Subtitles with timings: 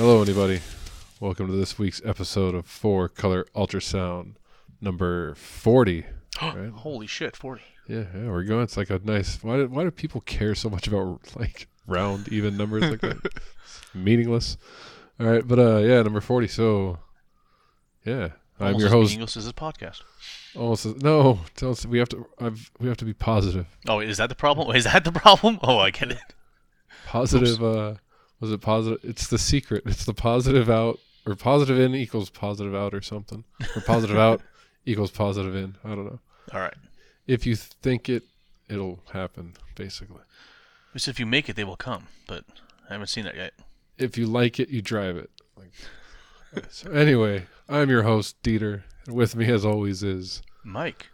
[0.00, 0.62] Hello, anybody.
[1.20, 4.36] Welcome to this week's episode of Four Color Ultrasound,
[4.80, 6.06] number forty.
[6.40, 6.70] Right.
[6.70, 7.60] Holy shit, 40.
[7.86, 8.62] Yeah, yeah, we're going.
[8.62, 9.44] It's like a nice.
[9.44, 13.18] Why do, why do people care so much about like round, even numbers like that?
[13.62, 14.56] It's meaningless.
[15.20, 16.48] All right, but uh, yeah, number forty.
[16.48, 16.98] So,
[18.06, 19.10] yeah, I'm Almost your as host.
[19.10, 20.00] meaningless as this podcast.
[20.56, 21.40] Almost as- no.
[21.56, 22.24] Tell us we have to.
[22.40, 23.66] I've, we have to be positive.
[23.86, 24.74] Oh, is that the problem?
[24.74, 25.58] Is that the problem?
[25.62, 26.34] Oh, I get it.
[27.06, 27.62] Positive.
[27.62, 27.94] Uh,
[28.40, 28.98] was it positive?
[29.02, 29.82] It's the secret.
[29.86, 33.44] It's the positive out or positive in equals positive out or something,
[33.76, 34.40] or positive out
[34.86, 35.76] equals positive in.
[35.84, 36.18] I don't know.
[36.52, 36.74] All right.
[37.26, 38.24] If you think it,
[38.68, 39.52] it'll happen.
[39.76, 40.20] Basically,
[40.92, 42.08] Because if you make it, they will come.
[42.26, 42.44] But
[42.88, 43.52] I haven't seen that yet.
[43.98, 45.30] if you like it, you drive it.
[45.56, 45.72] Like,
[46.70, 51.08] so anyway, I'm your host Dieter, and with me as always is Mike.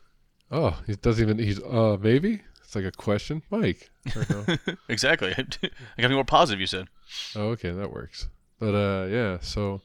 [0.50, 3.91] oh he doesn't even he's uh maybe it's like a question Mike.
[4.30, 4.56] No?
[4.88, 5.32] Exactly.
[5.38, 6.86] I got to be more positive, you said.
[7.34, 8.28] Oh, okay, that works.
[8.58, 9.82] But uh yeah, so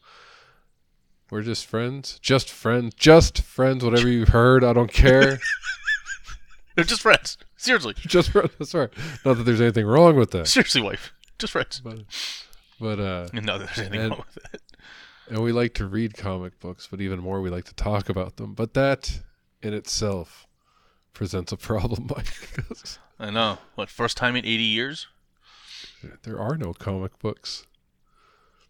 [1.30, 2.20] we're just friends.
[2.22, 2.94] Just friends.
[2.96, 5.40] Just friends, whatever you heard, I don't care.
[6.76, 7.38] They're just friends.
[7.58, 7.94] Seriously.
[7.98, 8.52] just friends.
[8.58, 8.90] That's right.
[9.26, 10.48] Not that there's anything wrong with that.
[10.48, 11.14] Seriously, wife.
[11.38, 11.82] Just friends.
[11.84, 12.00] But
[12.80, 14.62] but uh No, there's anything And- wrong with that.
[15.30, 18.38] and we like to read comic books, but even more we like to talk about
[18.38, 18.54] them.
[18.54, 19.20] But that
[19.62, 20.48] in itself
[21.14, 22.34] presents a problem, Mike.
[23.20, 23.58] I know.
[23.76, 25.08] What, first time in 80 years?
[26.24, 27.66] There are no comic books.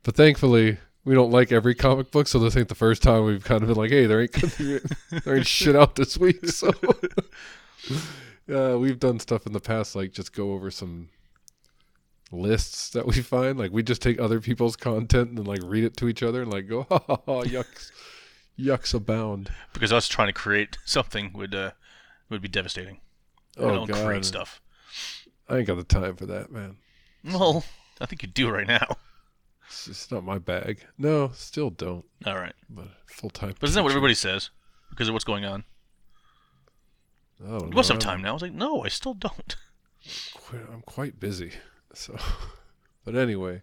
[0.04, 3.44] But thankfully, we don't like every comic book, so this ain't the first time we've
[3.44, 4.32] kind of been like, "Hey, there ain't
[5.24, 6.72] there ain't shit out this week." So,
[8.54, 11.10] uh, we've done stuff in the past, like just go over some
[12.32, 13.58] lists that we find.
[13.58, 16.42] Like we just take other people's content and then like read it to each other
[16.44, 17.92] and like go, "Ha ha ha, yucks,
[18.58, 21.72] yucks abound." Because us trying to create something would uh,
[22.30, 23.02] would be devastating.
[23.58, 24.62] I Oh don't god, create stuff.
[25.50, 26.78] I ain't got the time for that, man.
[27.34, 27.64] Well,
[28.00, 28.98] I think you do right now.
[29.68, 30.86] It's just not my bag.
[30.98, 32.04] No, still don't.
[32.26, 32.54] All right.
[32.70, 33.54] But full time.
[33.60, 34.50] But isn't that what everybody says?
[34.90, 35.64] Because of what's going on.
[37.46, 38.30] I don't You must have time now.
[38.30, 39.56] I was like, no, I still don't.
[40.34, 41.52] quite, I'm quite busy.
[41.94, 42.18] So,
[43.06, 43.62] but anyway,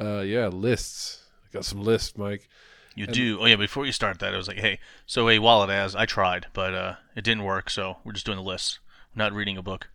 [0.00, 1.24] uh, yeah, lists.
[1.44, 2.48] I got some lists, Mike.
[2.94, 3.38] You And- do.
[3.40, 3.56] Oh yeah.
[3.56, 6.74] Before you start that, I was like, hey, so a wallet as I tried, but
[6.74, 7.68] uh, it didn't work.
[7.70, 8.78] So we're just doing the lists.
[9.14, 9.88] We're not reading a book.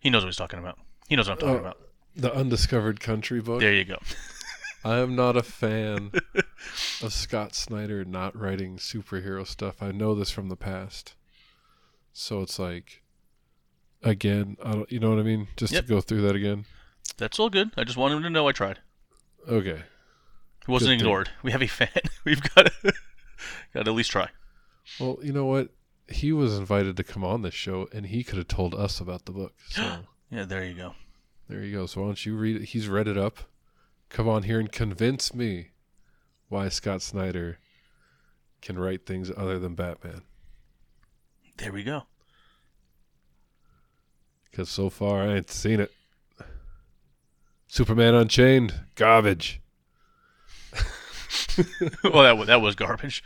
[0.00, 0.78] He knows what he's talking about.
[1.08, 1.68] He knows what I'm talking Oh.
[1.68, 1.78] about.
[2.16, 3.60] The Undiscovered Country book.
[3.60, 3.98] There you go.
[4.84, 6.12] I am not a fan
[7.02, 9.82] of Scott Snyder not writing superhero stuff.
[9.82, 11.14] I know this from the past.
[12.12, 13.02] So it's like,
[14.02, 15.48] again, I don't, you know what I mean?
[15.56, 15.84] Just Yep.
[15.84, 16.64] to go through that again.
[17.18, 17.70] That's all good.
[17.76, 18.78] I just wanted him to know I tried.
[19.48, 19.82] Okay.
[20.66, 21.00] He wasn't Good thing.
[21.00, 21.30] ignored.
[21.42, 21.88] We have a fan.
[22.24, 22.92] We've got to,
[23.74, 24.28] got to at least try.
[25.00, 25.70] Well, you know what?
[26.08, 29.26] He was invited to come on this show, and he could have told us about
[29.26, 29.54] the book.
[29.68, 29.82] So.
[30.28, 30.94] Yeah, there you go.
[31.48, 31.86] There you go.
[31.86, 32.64] So why don't you read it?
[32.66, 33.38] He's read it up.
[34.08, 35.70] Come on here and convince me
[36.48, 37.58] why Scott Snyder
[38.62, 40.22] can write things other than Batman.
[41.56, 42.04] There we go.
[44.50, 45.92] Because so far I ain't seen it.
[47.68, 49.60] Superman Unchained, garbage.
[52.04, 53.22] well, that was, that was garbage.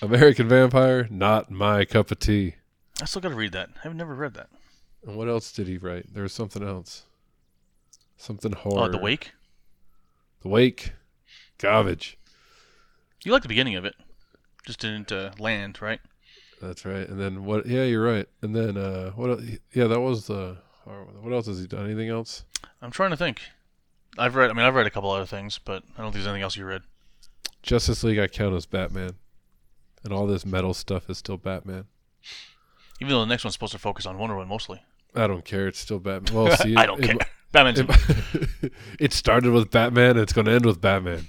[0.00, 2.54] American Vampire, not my cup of tea.
[3.00, 3.70] I still got to read that.
[3.84, 4.48] I've never read that.
[5.06, 6.12] And what else did he write?
[6.12, 7.04] There was something else.
[8.18, 8.88] Something horror.
[8.88, 9.32] Oh, the Wake.
[10.42, 10.92] The Wake,
[11.56, 12.18] garbage.
[13.24, 13.94] You like the beginning of it.
[14.66, 16.00] Just didn't uh, land, right?
[16.60, 17.08] That's right.
[17.08, 17.66] And then what?
[17.66, 18.26] Yeah, you're right.
[18.42, 19.40] And then uh, what?
[19.72, 20.58] Yeah, that was the.
[21.20, 21.84] What else has he done?
[21.84, 22.44] Anything else?
[22.80, 23.40] I'm trying to think.
[24.16, 24.50] I've read.
[24.50, 26.56] I mean, I've read a couple other things, but I don't think there's anything else
[26.56, 26.82] you read.
[27.62, 29.12] Justice League, I count as Batman,
[30.04, 31.84] and all this metal stuff is still Batman.
[33.00, 34.82] Even though the next one's supposed to focus on Wonder Woman mostly.
[35.14, 35.68] I don't care.
[35.68, 36.34] It's still Batman.
[36.34, 37.28] Well, see, I don't it, care.
[37.52, 37.80] Batman's.
[38.60, 41.26] It, it started with Batman, and it's going to end with Batman.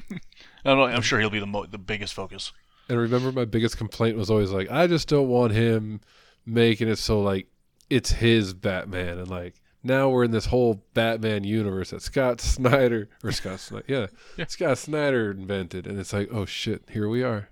[0.64, 2.52] I'm, I'm sure he'll be the mo- the biggest focus.
[2.88, 6.00] And remember, my biggest complaint was always like, I just don't want him
[6.44, 7.48] making it so like
[7.90, 13.08] it's his Batman, and like now we're in this whole Batman universe that Scott Snyder
[13.24, 14.46] or Scott Snyder, yeah, Yeah.
[14.46, 17.48] Scott Snyder invented, and it's like, oh shit, here we are.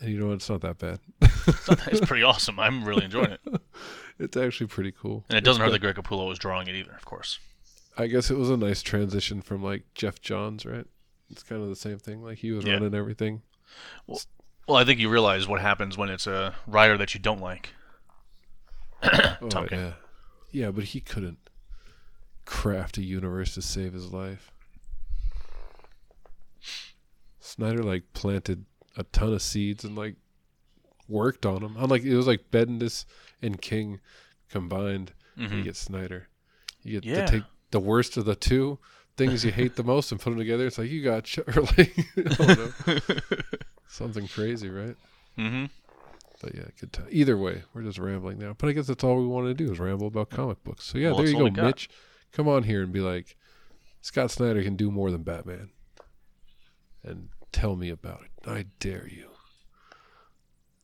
[0.00, 0.34] And you know what?
[0.34, 1.00] It's not that bad.
[1.22, 2.58] It's, not- it's pretty awesome.
[2.60, 3.40] I'm really enjoying it,
[4.18, 5.24] it's actually pretty cool.
[5.28, 6.92] and it doesn't It's hurt that Greg Capullo was drawing it either.
[6.92, 7.38] Of course.
[7.98, 10.86] I guess it was a nice transition from like Geoff Johns, right?
[11.30, 12.22] It's kind of the same thing.
[12.22, 12.74] Like he was Yeah.
[12.74, 13.42] running everything.
[14.06, 17.70] Well, I think you realize what happens when it's a writer that you don't like.
[19.02, 19.92] Oh, yeah,
[20.50, 21.38] yeah, but he couldn't
[22.46, 24.50] craft a universe to save his life.
[27.40, 28.64] Snyder like planted
[28.96, 30.16] a ton of seeds and like
[31.08, 31.76] worked on them.
[31.78, 33.04] I'm like it was like Bendis
[33.42, 34.00] and King
[34.50, 35.12] combined.
[35.36, 36.28] and You get Snyder.
[36.82, 37.26] You get Yeah.
[37.26, 38.78] to take the worst of the two,
[39.16, 40.66] things you hate the most and put them together.
[40.66, 42.98] It's like you got ch- or like I don't know,
[43.88, 44.96] something crazy, right?
[45.38, 45.66] mm-hmm.
[46.42, 47.06] But yeah, good time.
[47.10, 48.54] Either way, we're just rambling now.
[48.58, 50.84] But I guess that's all we want to do is ramble about comic books.
[50.84, 51.62] So yeah, Well, there you go.
[51.62, 51.88] Mitch.
[52.32, 53.36] Come on here and be like,
[54.02, 55.70] Scott Snyder can do more than Batman,
[57.02, 58.30] and tell me about it.
[58.46, 59.30] I dare you.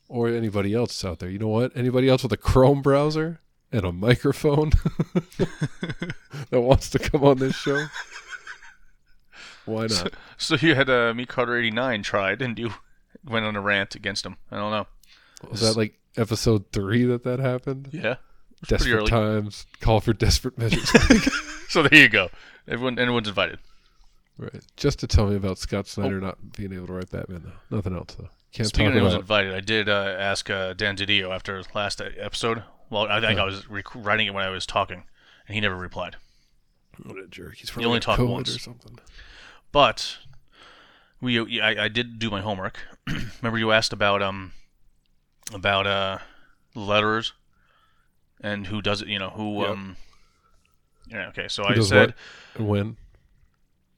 [0.08, 1.30] Or anybody else out there.
[1.30, 1.72] You know what?
[1.76, 4.70] Anybody else with a Chrome browser and a microphone
[6.50, 7.86] that wants to come on this show?
[9.64, 10.12] Why not?
[10.36, 12.72] So you had uh, Meat Carter eighty nine tried, and you
[13.24, 14.36] went on a rant against him.
[14.50, 14.86] I don't know.
[15.50, 17.88] Was that like episode three that that happened?
[17.92, 18.16] Yeah,
[18.66, 19.06] Desperate early.
[19.08, 20.90] times, call for desperate measures.
[21.72, 22.28] So there you go.
[22.68, 23.58] Everyone, everyone's invited.
[24.42, 24.62] Right.
[24.76, 27.76] Just to tell me about Scott Snyder not being able to write Batman, though.
[27.76, 28.28] Nothing else, though.
[28.52, 28.68] Can't Oh.
[28.68, 32.62] Speaking of talk invited, I did uh, ask uh, Dan Didio after last episode.
[32.90, 33.44] Well, I think Huh.
[33.44, 35.04] I was rec- writing it when I was talking,
[35.48, 36.16] and he never replied.
[37.02, 37.56] What a jerk!
[37.56, 38.56] He's only probably got talked COVID once.
[38.56, 38.98] or something.
[39.72, 40.18] But
[41.22, 42.78] we, I, I did do my homework.
[43.40, 44.52] Remember, you asked about um
[45.54, 46.18] about uh
[46.76, 47.32] letterers
[48.42, 49.08] and who does it.
[49.08, 49.70] You know who Yep.
[49.70, 49.96] um.
[51.08, 51.28] Yeah.
[51.28, 51.48] Okay.
[51.48, 52.14] So Who I said.
[52.56, 52.66] what?
[52.68, 52.96] When?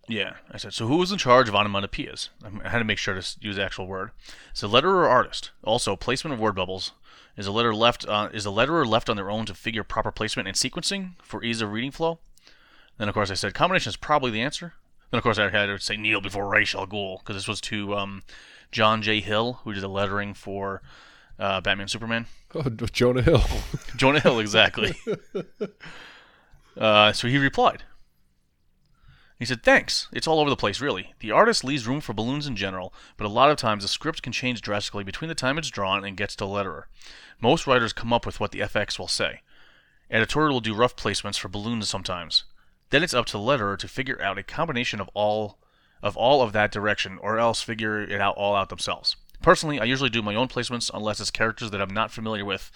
[0.08, 0.74] Yeah, I said.
[0.74, 2.28] So who was in charge of onomatopoeias?
[2.64, 4.10] I had to make sure to use the actual word.
[4.52, 5.50] So letterer or artist.
[5.62, 6.92] Also, placement of word bubbles.
[7.36, 8.06] Is a letter left?
[8.06, 11.42] Uh, is a letterer left on their own to figure proper placement and sequencing for
[11.42, 12.18] ease of reading flow?
[12.96, 14.74] Then of course I said combination is probably the answer.
[15.10, 17.60] Then of course I had to say kneel before Ra's al Ghul because this was
[17.62, 18.22] to um,
[18.70, 19.20] John J.
[19.20, 20.80] Hill who did the lettering for
[21.38, 22.26] uh, Batman Superman.
[22.54, 23.42] Oh, Jonah Hill.
[23.96, 24.94] Jonah Hill, exactly.
[26.78, 27.82] uh, so he replied.
[29.38, 30.08] He said, Thanks.
[30.12, 31.12] It's all over the place, really.
[31.20, 34.22] The artist leaves room for balloons in general, but a lot of times the script
[34.22, 36.84] can change drastically between the time it's drawn and gets to letterer.
[37.40, 39.40] Most writers come up with what the FX will say.
[40.10, 42.44] Editorial will do rough placements for balloons sometimes.
[42.90, 45.58] Then it's up to the letterer to figure out a combination of all
[46.02, 49.16] of all of that direction, or else figure it out all out themselves.
[49.40, 52.70] Personally, I usually do my own placements unless it's characters that I'm not familiar with.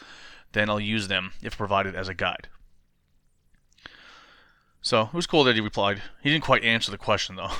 [0.52, 2.48] Then I'll use them if provided as a guide.
[4.88, 6.00] So it was cool that he replied.
[6.22, 7.50] He didn't quite answer the question though.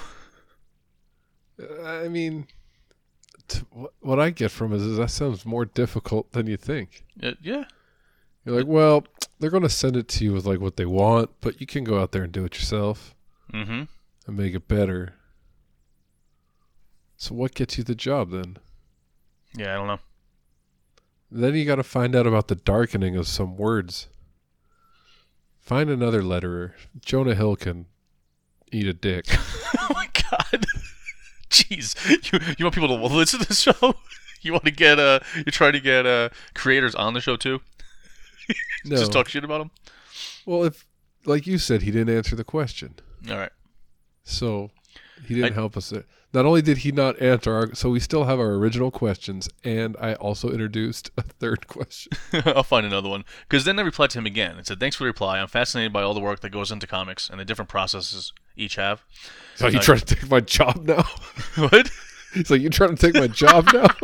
[1.84, 2.46] I mean,
[3.48, 7.04] t- what, what I get from it is that sounds more difficult than you think.
[7.22, 7.64] Uh, yeah,
[8.46, 9.04] You're like, well,
[9.38, 11.84] they're going to send it to you with like what they want, but you can
[11.84, 13.14] go out there and do it yourself
[13.52, 13.82] mm-hmm.
[14.26, 15.12] and make it better.
[17.18, 18.56] So what gets you the job then?
[19.54, 20.00] Yeah, I don't know.
[21.30, 24.08] Then you got to find out about the darkening of some words.
[25.68, 26.72] Find another letterer.
[27.04, 27.84] Jonah Hill can
[28.72, 29.26] eat a dick.
[29.78, 30.64] oh my god.
[31.50, 33.94] Jeez, you you want people to listen to the show?
[34.40, 37.60] You want to get uh, you're trying to get uh creators on the show too?
[38.86, 38.96] No.
[38.96, 39.70] Just talk shit about them.
[40.46, 40.86] well, if
[41.26, 42.94] like you said, he didn't answer the question,
[43.30, 43.52] All right.
[44.24, 44.70] so
[45.26, 45.92] he didn't I- help us.
[46.34, 49.96] Not only did he not answer our, so we still have our original questions, and
[49.98, 52.12] I also introduced a third question.
[52.44, 53.24] I'll find another one.
[53.48, 55.38] Because then I replied to him again and said, Thanks for the reply.
[55.38, 58.76] I'm fascinated by all the work that goes into comics and the different processes each
[58.76, 59.02] have.
[59.54, 61.04] So you Uh, trying to take my job now?
[61.56, 61.90] what?
[62.34, 63.86] He's like, you trying to take my job now?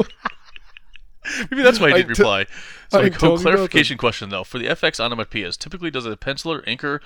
[1.51, 2.47] Maybe that's why I didn't reply.
[2.91, 4.45] So I clarification question, though.
[4.45, 7.01] For the FX onomatopoeias, typically does a penciler, inker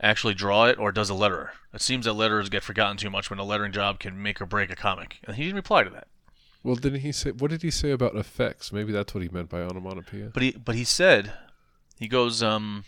[0.00, 1.50] actually draw it, or does a letterer?
[1.72, 4.46] It seems that letterers get forgotten too much when a lettering job can make or
[4.46, 5.18] break a comic.
[5.26, 6.08] And he didn't reply to that.
[6.62, 7.30] well, didn't he say?
[7.30, 8.72] What did he say about effects?
[8.72, 10.30] Maybe that's what he meant by onomatopoeia.
[10.34, 11.32] But he but he said
[11.98, 12.84] he goes um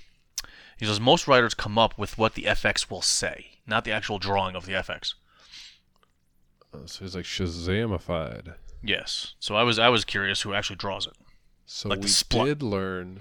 [0.78, 4.18] he says most writers come up with what the FX will say, not the actual
[4.18, 5.14] drawing of the FX.
[6.72, 8.54] Uh, so he's like Shazamified.
[8.86, 9.34] Yes.
[9.40, 11.14] So I was I was curious who actually draws it.
[11.66, 13.20] So Like we spl- did learn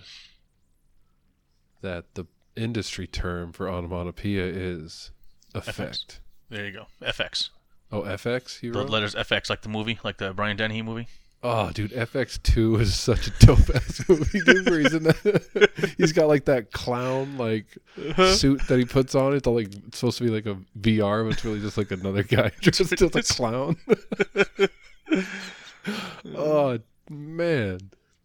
[1.81, 5.11] that the industry term for onomatopoeia is
[5.55, 6.19] effect.
[6.49, 6.85] There you go.
[7.01, 7.49] FX.
[7.91, 8.59] Oh, FX.
[8.59, 8.89] He The wrote.
[8.89, 11.07] letters FX like the movie, like the Brian Dennehy movie.
[11.43, 14.39] oh, dude, FX Two is such a dope ass movie.
[14.45, 15.93] Dude, where he's in that.
[15.97, 17.65] he's got like that clown like
[17.97, 18.33] uh-huh.
[18.35, 19.33] suit that he puts on.
[19.33, 21.91] It's all like it's supposed to be like a VR, but it's really just like
[21.91, 23.77] another guy dressed as a clown.
[26.35, 26.79] oh
[27.09, 27.79] man,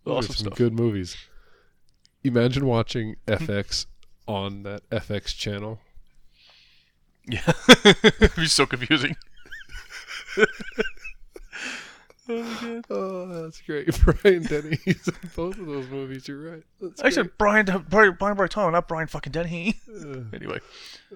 [0.05, 0.55] those Awesome are some stuff.
[0.59, 1.17] good movies.
[2.25, 3.87] Imagine watching FX
[4.27, 5.81] on that FX channel.
[7.29, 7.41] Yeah.
[7.85, 9.17] It'd be so confusing.
[12.29, 12.83] oh.
[12.91, 13.89] Oh, that's great.
[14.05, 14.79] Brian Denny.
[14.85, 16.29] He's in both of those movies.
[16.29, 16.63] You're right.
[16.81, 17.15] That's I great.
[17.15, 19.81] said Brian Brian Brian Bartolo, not Brian fucking Dennehy.
[19.89, 20.61] Uh, Anyway.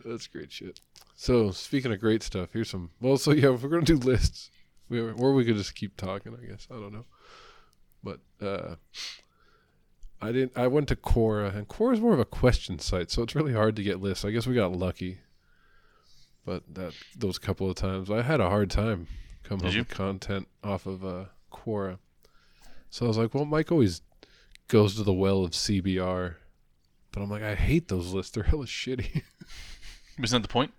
[0.05, 0.81] that's great shit.
[1.15, 2.91] So speaking of great stuff, here's some.
[3.01, 4.51] Well, so yeah, if we're gonna do lists,
[4.93, 6.37] we or we could just keep talking.
[6.41, 7.07] I guess I don't know.
[8.05, 8.75] But uh,
[10.21, 10.53] I didn't.
[10.57, 13.53] I went to Quora, and Quora is more of a question site, so it's really
[13.55, 14.25] hard to get lists.
[14.25, 15.19] I guess we got lucky.
[16.45, 19.07] but that those couple of times I had a hard time
[19.43, 21.99] coming up with content off of uh, Quora.
[22.91, 24.03] So I was like, well, Mike always
[24.69, 26.35] goes to the well of CBR,
[27.11, 28.33] but I'm like, I hate those lists.
[28.33, 29.23] They're hella shitty.
[30.23, 30.73] Isn't that the point?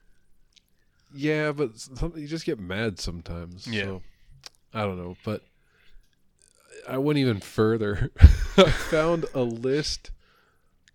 [1.13, 3.67] Yeah, but some, you just get mad sometimes.
[3.67, 3.83] Yeah.
[3.83, 4.01] So,
[4.73, 5.43] I don't know, but
[6.87, 8.11] I went even further.
[8.57, 10.11] I found a list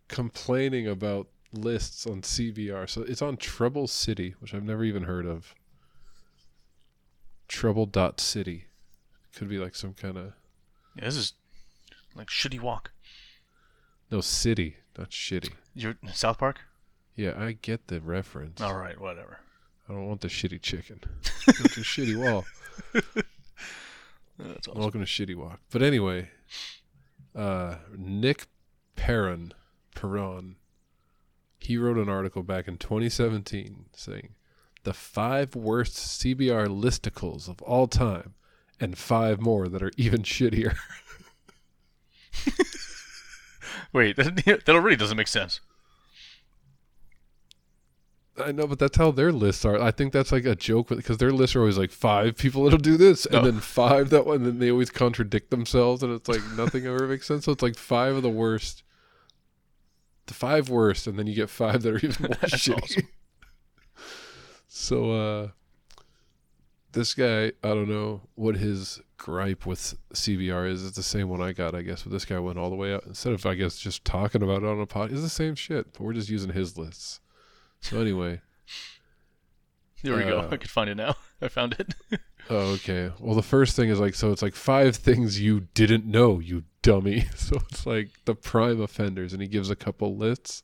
[0.09, 2.89] complaining about lists on CBR.
[2.91, 5.55] So it's on Trouble City, which I've never even heard of.
[7.47, 8.65] Trouble dot city.
[9.35, 10.33] Could be like some kind of
[10.97, 11.33] Yeah, this is
[12.15, 12.91] like shitty wok.
[14.11, 15.53] no city, not shitty.
[15.75, 16.61] You're South Park.
[17.15, 18.61] Yeah, I get the reference.
[18.61, 19.39] All right, whatever.
[19.89, 21.01] I don't want the shitty chicken.
[21.49, 22.45] It's a shitty wall.
[24.39, 24.81] That's awesome.
[24.81, 25.61] Welcome to Shitty Wok.
[25.71, 26.29] But anyway,
[27.35, 28.47] uh, Nick
[28.97, 29.55] Perron,
[29.95, 30.57] Perron,
[31.59, 34.35] he wrote an article back in 2017 saying
[34.85, 38.35] the five worst CBR listicles of all time,
[38.79, 40.77] and five more that are even shittier.
[43.93, 45.61] Wait, that, that already doesn't make sense.
[48.41, 49.81] I know, but that's how their lists are.
[49.81, 52.79] I think that's like a joke because their lists are always like five people that'll
[52.79, 53.45] do this, and Oh.
[53.45, 54.37] then five that one.
[54.37, 57.45] And then they always contradict themselves, and it's like nothing ever makes sense.
[57.45, 58.83] So it's like five of the worst,
[60.27, 62.83] the five worst, and then you get five that are even more shitty.
[62.83, 63.09] awesome.
[64.69, 65.49] So uh,
[66.93, 70.87] this guy, I don't know what his gripe with CBR is.
[70.87, 72.03] It's the same one I got, I guess.
[72.03, 74.63] But this guy went all the way out instead of, I guess, just talking about
[74.63, 75.11] it on a pod.
[75.11, 77.21] It's the same shit, but we're just using his lists.
[77.81, 78.41] So anyway.
[80.03, 80.41] There we go.
[80.41, 81.17] Uh, I could find it now.
[81.43, 81.95] I found it.
[82.51, 83.13] Oh, okay.
[83.21, 86.65] Well, the first thing is like, so it's like five things you didn't know, you
[86.81, 87.27] dummy.
[87.37, 90.63] So it's like the prime offenders, and he gives a couple lists.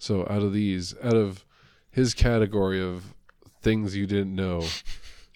[0.00, 1.44] So out of these, out of
[1.92, 3.14] his category of
[3.62, 4.62] things you didn't know,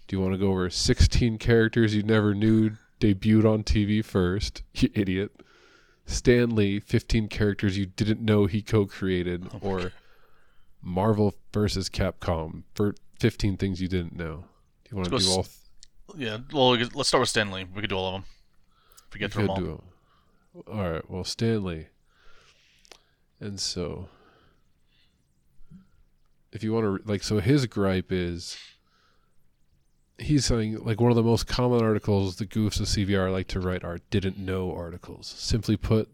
[0.07, 4.62] do you want to go over 16 characters you never knew debuted on TV first?
[4.75, 5.41] You idiot.
[6.05, 9.93] Stan Lee, 15 characters you didn't know he co created, Oh or
[10.85, 14.45] Marvel versus Capcom for 15 things you didn't know.
[14.85, 15.41] Do you want to do all?
[15.41, 15.61] s-
[16.17, 16.38] yeah.
[16.53, 17.64] Well, let's start with Stan Lee.
[17.64, 18.25] We could do all of them.
[19.09, 19.81] If we get You through them
[20.57, 20.64] all.
[20.73, 21.11] All right.
[21.11, 21.87] Well, Stan Lee.
[23.41, 24.09] And so,
[26.53, 28.57] if you want to, like, so his gripe is
[30.19, 33.61] he's saying, like, one of the most common articles the goofs of CBR like to
[33.61, 35.26] write are didn't know articles.
[35.26, 36.09] Simply put,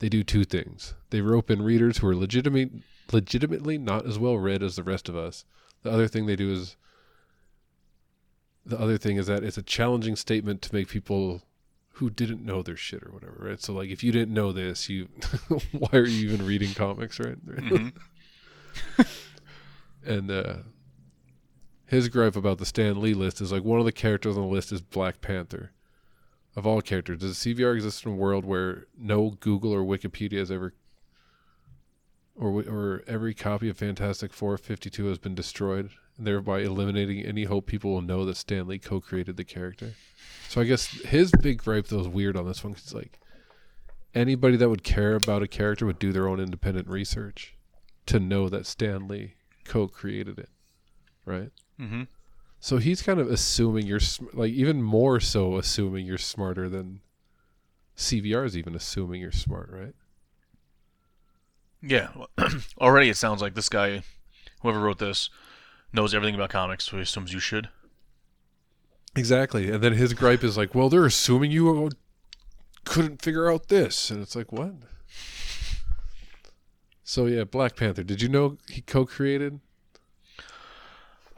[0.00, 2.70] they do two things they rope in readers who are legitimate,
[3.12, 5.44] legitimately not as well read as the rest of us.
[5.82, 6.76] The other thing they do is,
[8.66, 11.42] the other thing is that it's a challenging statement to make people
[11.92, 13.60] who didn't know their shit or whatever, right?
[13.60, 15.08] So like if you didn't know this, you
[15.72, 17.36] why are you even reading comics, right?
[17.46, 17.92] Mhm.
[20.06, 20.54] and uh
[21.86, 24.48] his gripe about the Stan Lee list is like one of the characters on the
[24.54, 25.72] list is Black Panther.
[26.54, 30.50] Of all characters, does CBR exist in a world where no Google or Wikipedia has
[30.50, 30.74] ever
[32.38, 37.66] or or every copy of Fantastic Four 52 has been destroyed, thereby eliminating any hope
[37.66, 39.94] people will know that Stan Lee co-created the character?
[40.48, 43.18] So I guess his big gripe though is weird on this one 'cause it's like
[44.14, 47.54] anybody that would care about a character would do their own independent research
[48.06, 50.48] to know that Stan Lee co-created it,
[51.26, 51.50] right?
[51.78, 52.04] Mm-hmm.
[52.60, 57.00] So he's kind of assuming you're sm- like even more so assuming you're smarter than
[57.96, 59.94] CBR is even assuming you're smart, right?
[61.82, 62.08] Yeah.
[62.80, 64.02] Already, it sounds like this guy,
[64.62, 65.30] whoever wrote this,
[65.92, 67.68] knows everything about comics, so he assumes you should.
[69.16, 69.70] Exactly.
[69.70, 71.90] And then his gripe is like, "Well, they're assuming you
[72.84, 74.72] couldn't figure out this." And it's like, "What?"
[77.02, 78.02] So yeah, Black Panther.
[78.02, 79.60] Did you know he co-created?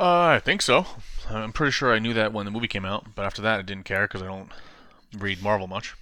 [0.01, 0.87] Uh, I think so.
[1.29, 3.63] I'm pretty sure I knew that when the movie came out, but after that, I
[3.63, 4.51] didn't care because I don't
[5.17, 5.95] read Marvel much.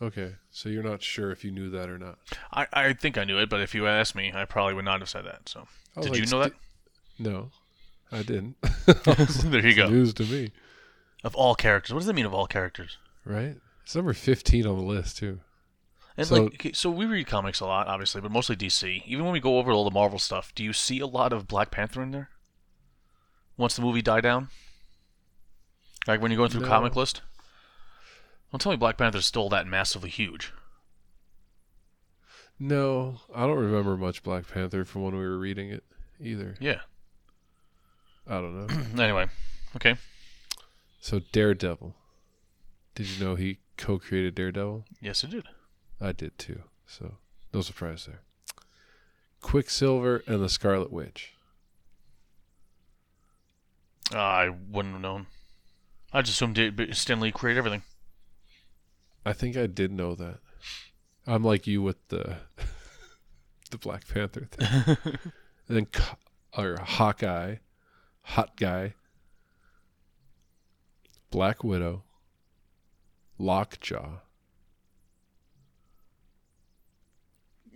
[0.00, 0.34] Okay.
[0.50, 2.18] So you're not sure if you knew that or not.
[2.52, 5.00] I, I think I knew it, but if you asked me, I probably would not
[5.00, 5.48] have said that.
[5.48, 5.66] So,
[6.00, 6.52] did like, you know that?
[7.18, 7.50] No.
[8.12, 8.56] I didn't.
[8.86, 9.88] there you go.
[9.88, 10.52] News to me,
[11.24, 12.26] Of all characters, what does that mean?
[12.26, 12.98] Of all characters?
[13.24, 13.56] right?
[13.82, 15.40] It's number 15 on the list too.
[16.16, 19.02] And So- like, so we read comics a lot, obviously, but mostly DC.
[19.06, 21.48] Even when we go over all the Marvel stuff, do you see a lot of
[21.48, 22.30] Black Panther in there?
[23.56, 24.48] Once the movie died down,
[26.06, 26.68] like when you're going through No.
[26.68, 27.22] comic list.
[28.50, 30.52] Don't tell me Black Panther's still that massively huge.
[32.58, 35.84] No, I don't remember much Black Panther from when we were reading it
[36.20, 36.56] either.
[36.58, 36.80] Yeah.
[38.26, 39.02] I don't know.
[39.02, 39.26] anyway,
[39.76, 39.96] okay.
[41.00, 41.94] so Daredevil.
[42.94, 44.84] Did you know he co-created Daredevil?
[45.02, 45.44] Yes, I did.
[46.00, 46.62] I did too.
[46.86, 47.16] So
[47.52, 48.20] no surprise there.
[49.42, 51.34] Quicksilver and the Scarlet Witch.
[54.14, 55.26] Uh, I wouldn't have known.
[56.12, 57.82] I just assumed Stan Lee created everything.
[59.26, 60.38] I think I did know that.
[61.26, 62.36] I'm like you with the
[63.70, 64.96] the Black Panther thing.
[65.68, 65.86] and then
[66.56, 67.56] or Hawkeye,
[68.22, 68.94] Hot Guy,
[71.30, 72.04] Black Widow,
[73.38, 74.20] Lockjaw.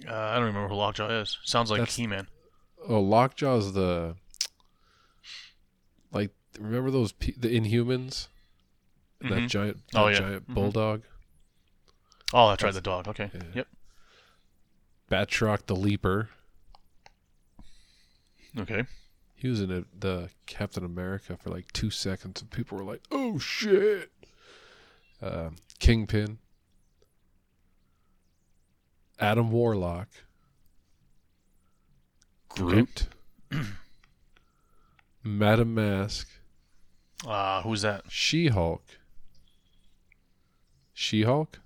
[0.09, 1.37] Uh, I don't remember who Lockjaw is.
[1.45, 2.27] Sounds like That's- He-Man.
[2.89, 4.17] Oh, Lockjaw's the
[6.13, 8.29] like remember those pe- the Inhumans?
[9.23, 9.29] Mhm.
[9.29, 10.19] That giant, Oh, yeah.
[10.19, 10.55] giant Mhm.
[10.55, 11.03] bulldog.
[12.33, 13.09] Oh, that's right, the dog.
[13.09, 13.31] Okay.
[13.35, 13.41] Yeah.
[13.55, 13.69] Yep.
[15.11, 16.29] Batroc the Leaper.
[18.59, 18.85] Okay.
[19.35, 23.01] He was in it, the Captain America for like two seconds, and people were like,
[23.11, 24.11] "Oh shit!"
[25.23, 26.39] Um, Kingpin,
[29.19, 30.09] Adam Warlock,
[32.51, 33.07] Groot,
[35.25, 36.29] Madame Masque,
[37.27, 38.05] Uh, who's that?
[38.11, 38.83] She Hulk,
[40.93, 41.60] She Hulk,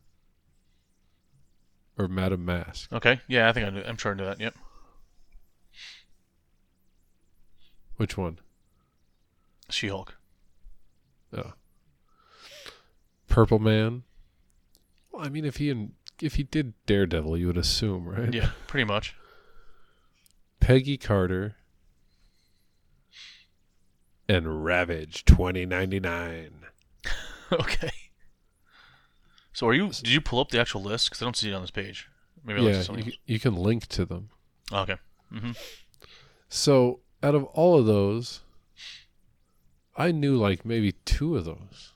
[1.98, 2.92] or Madame Masque.
[2.92, 3.20] Okay.
[3.28, 4.40] Yeah, I think I knew, I'm sure I knew that.
[4.40, 4.54] Yep.
[7.96, 8.38] Which one?
[9.70, 10.16] She-Hulk.
[11.36, 11.52] Oh.
[13.28, 14.02] Purple Man.
[15.10, 18.32] Well, I mean, if he and if he did Daredevil, you would assume, right?
[18.32, 19.14] Yeah, pretty much.
[20.60, 21.56] Peggy Carter
[24.28, 26.66] and Ravage twenty ninety nine.
[27.52, 27.90] okay.
[29.54, 29.88] So are you?
[29.88, 31.08] Did you pull up the actual list?
[31.08, 32.08] Because I don't see it on this page.
[32.44, 34.28] Maybe Yeah, you, you can link to them.
[34.72, 34.96] okay.
[35.32, 35.52] Mm-hmm.
[36.48, 38.40] So out of all of those,
[39.96, 41.92] I knew like maybe two of those.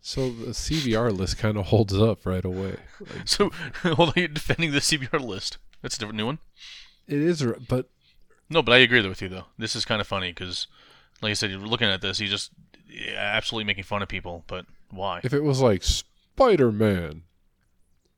[0.00, 2.76] So the CBR list kind of holds up right away.
[3.00, 3.50] Like, So
[3.82, 5.58] hold on, you're defending the CBR list.
[5.82, 6.38] That's a different new one.
[7.08, 7.88] it is, but
[8.50, 9.46] No, but I agree with you though.
[9.58, 10.66] This is kind of funny because,
[11.22, 12.50] like I said, you're looking at this, You're just
[12.88, 14.44] yeah, absolutely making fun of people.
[14.46, 15.20] But why?
[15.22, 17.22] if it was like Spider Man,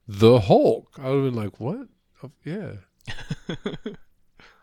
[0.07, 1.89] the Hulk, I would have been like, what?
[2.23, 2.73] Oh, yeah,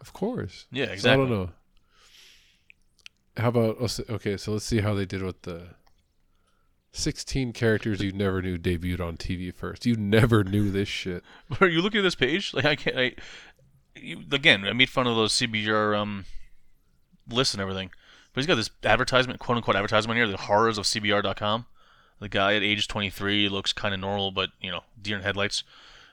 [0.02, 0.66] of course.
[0.72, 1.50] yeah, So I don't know.
[3.38, 4.38] How about okay?
[4.38, 5.70] So let's see how they did with the
[6.92, 9.86] sixteen characters you never knew debuted on TV first.
[9.86, 11.24] You never knew this shit.
[11.62, 12.54] Are you looking at this page?
[12.54, 12.98] Like I can't.
[12.98, 13.16] I,
[13.96, 16.26] you, again, I made fun of those CBR um
[17.30, 17.90] lists and everything,
[18.34, 21.66] but he's got this advertisement, quote unquote advertisement here, the horrors of CBR.com.
[22.24, 25.64] The guy at age 23 looks kind of normal, but you know, deer in headlights.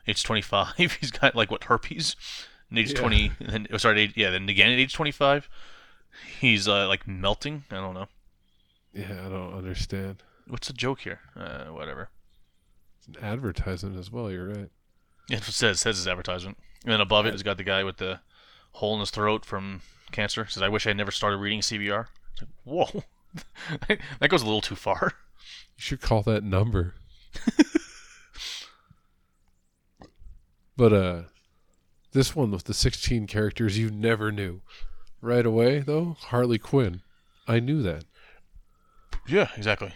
[0.09, 2.17] Age 25, he's got like what herpes.
[2.69, 3.01] And age Yeah.
[3.01, 5.49] 20, and then, oh, sorry, age, yeah, then again at age 25,
[6.41, 7.63] he's uh, like melting.
[7.71, 8.09] I don't know.
[8.93, 10.25] Yeah, I don't understand.
[10.49, 11.21] What's the joke here?
[11.37, 12.11] Uh, whatever.
[12.99, 14.33] It's an advertisement as well.
[14.33, 14.71] You're right.
[15.29, 17.99] Yeah, It says says his advertisement, and then above it has got the guy with
[17.99, 18.19] the
[18.73, 20.45] hole in his throat from cancer.
[20.47, 23.05] Says, "I wish I never started reading CBR." It's like, whoa,
[24.19, 25.13] that goes a little too far.
[25.77, 26.95] You should call that number.
[30.77, 31.23] but uh
[32.13, 34.63] this one with the 16 characters you never knew.
[35.21, 37.03] Right away though, Harley Quinn.
[37.47, 38.05] I knew that.
[39.27, 39.93] Yeah, exactly.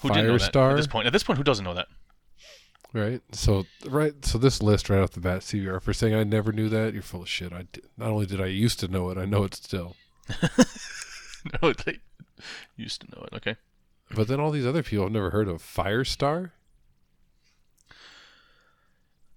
[0.00, 0.70] Who didn't know that Firestar?
[0.72, 1.06] at this point?
[1.06, 1.88] At this point, who doesn't know that?
[2.92, 3.20] Right?
[3.32, 6.68] So right so this list right off the bat CBR for saying I never knew
[6.68, 7.52] that, you're full of shit.
[7.52, 9.96] I did, not only did I used to know it, I know it still.
[11.62, 11.98] no, they
[12.76, 13.36] used to know it.
[13.36, 13.56] Okay.
[14.14, 15.62] But then all these other people I've never heard of.
[15.62, 16.52] Firestar?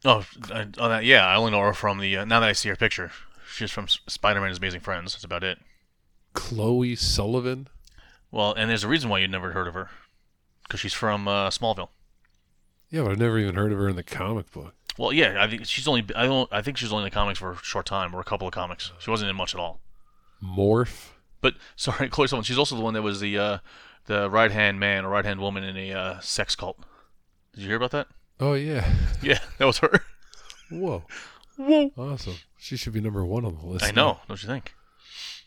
[0.04, 1.26] Oh, I, oh that, yeah.
[1.26, 2.18] I only know her from the.
[2.18, 3.12] Uh, now that I see her picture,
[3.52, 5.14] she's from Spider Man's Amazing Friends.
[5.14, 5.60] That's about it.
[6.34, 7.68] Chloe Sullivan?
[8.32, 9.90] Well, and there's a reason why you'd never heard of her,
[10.64, 11.90] because she's from uh, Smallville.
[12.90, 14.74] Yeah, but I've never even heard of her in the comic book.
[14.98, 16.06] Well, yeah, I think she's only.
[16.16, 16.52] I don't.
[16.52, 18.48] I think she was only in the comics for a short time, or a couple
[18.48, 18.92] of comics.
[19.00, 19.82] She wasn't in much at all.
[20.44, 21.10] Morph?
[21.42, 22.44] But sorry, Chloe Sullivan.
[22.44, 23.58] She's also the one that was the uh,
[24.12, 26.78] the right hand man or right hand woman in a uh, sex cult.
[27.54, 28.08] Did you hear about that?
[28.40, 28.86] Oh yeah.
[29.24, 30.02] Yeah, that was her.
[30.72, 31.04] Whoa.
[31.56, 31.92] Whoa!
[31.96, 32.34] Awesome.
[32.58, 33.86] She should be number one on the list.
[33.86, 34.74] I know, don't you think?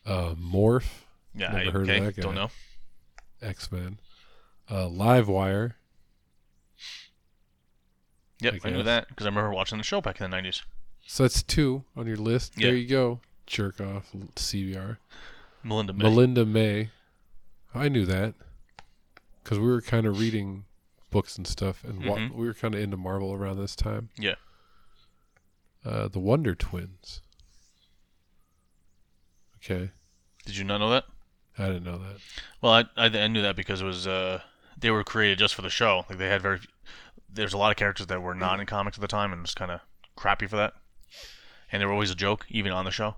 [0.06, 0.86] Uh, Morph,
[1.34, 2.22] Yeah, Never I, heard of that guy.
[2.22, 2.50] Don't know.
[3.42, 3.98] X Men,
[4.70, 5.72] uh, Livewire.
[8.40, 10.62] Yep, I I, knew that because I remember watching the show back in the '90s.
[11.04, 12.52] So that's two on your list.
[12.56, 12.68] Yeah.
[12.68, 13.20] There you go.
[13.46, 14.98] Jerk off CBR.
[15.64, 16.04] Melinda May.
[16.04, 16.90] Melinda May.
[17.74, 18.34] I knew that
[19.44, 20.64] because we were kind of reading
[21.10, 22.32] books and stuff, and wa- Mhm.
[22.34, 24.08] we were kind of into Marvel around this time.
[24.18, 24.34] Yeah.
[25.84, 27.20] Uh, the Wonder Twins.
[29.58, 29.90] Okay,
[30.44, 31.04] Did you not know that?
[31.58, 32.16] I didn't know that.
[32.60, 34.42] Well, I, I, I knew that because it was uh,
[34.76, 36.04] they were created just for the show.
[36.08, 36.60] Like they had very
[37.32, 39.42] there's a lot of characters that were not in comics at the time, and it
[39.42, 39.80] was kind of
[40.16, 40.74] crappy for that.
[41.72, 43.16] And they were always a joke, even on the show.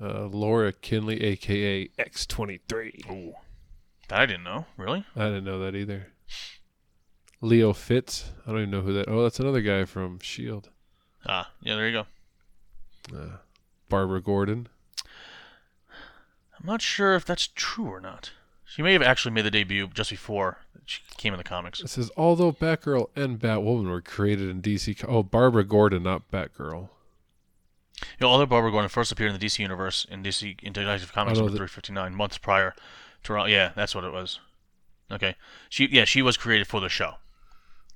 [0.00, 3.10] Uh, Laura Kinney, aka X23.
[3.10, 3.36] Ooh, that
[4.10, 4.66] I didn't know.
[4.76, 5.04] Really?
[5.14, 6.08] I didn't know that either.
[7.40, 8.32] Leo Fitz.
[8.46, 9.08] I don't even know who that.
[9.08, 10.70] Oh, that's another guy from Shield.
[11.26, 11.74] Ah, yeah.
[11.74, 12.04] There you
[13.12, 13.16] go.
[13.16, 13.36] Uh,
[13.88, 14.68] Barbara Gordon.
[16.58, 18.32] I'm not sure if that's true or not.
[18.64, 21.80] She may have actually made the debut just before she came in the comics.
[21.80, 24.98] It says although Batgirl and Batwoman were created in DC.
[24.98, 26.88] Co- oh, Barbara Gordon, not Batgirl.
[28.00, 31.12] You know, although Barbara Gordon first appeared in the DC universe in DC in Detective
[31.12, 32.74] Comics number 359 months prior
[33.26, 34.40] to yeah, that's what it was.
[35.10, 35.36] Okay,
[35.68, 37.14] she yeah she was created for the show,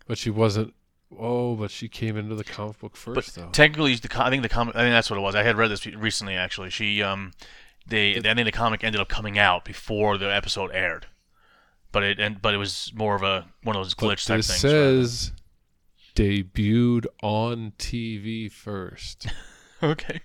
[0.06, 0.74] But she wasn't.
[1.18, 3.48] Oh, but she came into the comic book but first, though.
[3.50, 5.34] technically the I think the comic I think that's what it was.
[5.34, 6.70] I had read this recently actually.
[6.70, 7.32] She um
[7.86, 11.06] they I think the comic ended up coming out before the episode aired,
[11.90, 14.46] but it and but it was more of a one of those glitch type this
[14.60, 14.62] things.
[14.64, 15.04] rather.
[15.06, 15.32] says
[16.14, 19.26] debuted on TV first,
[19.82, 20.20] okay,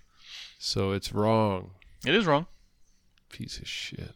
[0.60, 1.72] so it's wrong.
[2.06, 2.46] it is wrong.
[3.30, 4.14] Piece of shit.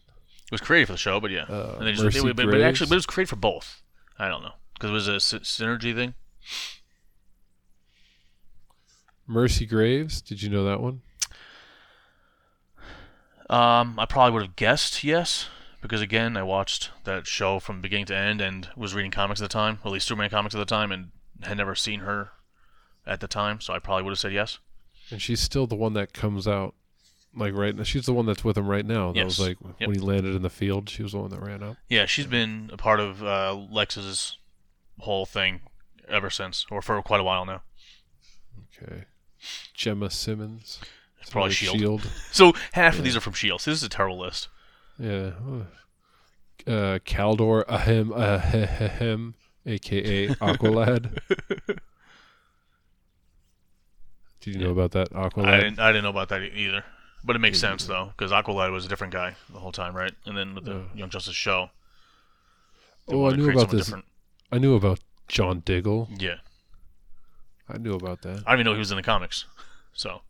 [0.49, 2.45] It was created for the show, but yeah, Uh, and they just, Mercy they- but,
[2.49, 3.81] but actually, but it was created for both.
[4.17, 6.13] I don't know because it was a sy- synergy thing.
[9.27, 10.21] Mercy Graves.
[10.21, 11.01] Did you know that one?
[13.49, 15.47] Um, I probably would have guessed yes,
[15.81, 19.49] because again, I watched that show from beginning to end and was reading comics at
[19.49, 21.11] the time, at least Superman comics at the time, and
[21.43, 22.31] had never seen her
[23.07, 24.59] at the time, so I probably would have said yes.
[25.09, 26.75] And she's still the one that comes out,
[27.35, 27.83] like right now.
[27.83, 29.11] She's the one that's with him right now.
[29.13, 29.87] That was like Yep.
[29.89, 30.89] when he landed in the field.
[30.89, 31.77] She was the one that ran up.
[31.89, 34.37] Yeah, she's been a part of uh, Lex's
[34.99, 35.61] whole thing
[36.07, 37.61] ever since, or for quite a while now.
[38.81, 39.05] Okay.
[39.77, 40.79] Jemma Simmons.
[41.21, 41.77] It's probably Shield.
[41.79, 42.09] Shield.
[42.31, 43.61] So half of these are from Shield.
[43.61, 44.47] So this is a terrible list.
[44.97, 45.31] Yeah.
[46.67, 51.19] Uh, Kaldur Ahem Ahem, aka Aqualad.
[54.41, 55.45] Did you know about that Aqualad?
[55.47, 55.79] I didn't.
[55.79, 56.83] I didn't know about that either.
[57.23, 60.13] But it makes sense though, because Aqualad was a different guy the whole time, right?
[60.25, 60.83] And then with the Yeah.
[60.95, 61.69] Young Justice show,
[63.07, 63.85] oh, I knew about this.
[63.87, 64.05] Different.
[64.51, 66.09] I knew about John Diggle.
[66.17, 66.35] Yeah,
[67.67, 68.43] I knew about that.
[68.47, 69.45] I didn't even know he was in the comics.
[69.93, 70.21] So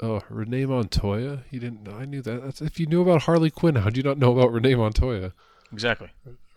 [0.00, 1.44] Oh, Renee Montoya.
[1.50, 1.82] You didn't.
[1.84, 1.92] know?
[1.96, 2.42] I knew that.
[2.44, 5.32] That's, if you knew about Harley Quinn, how do you not know about Renee Montoya?
[5.72, 6.10] exactly.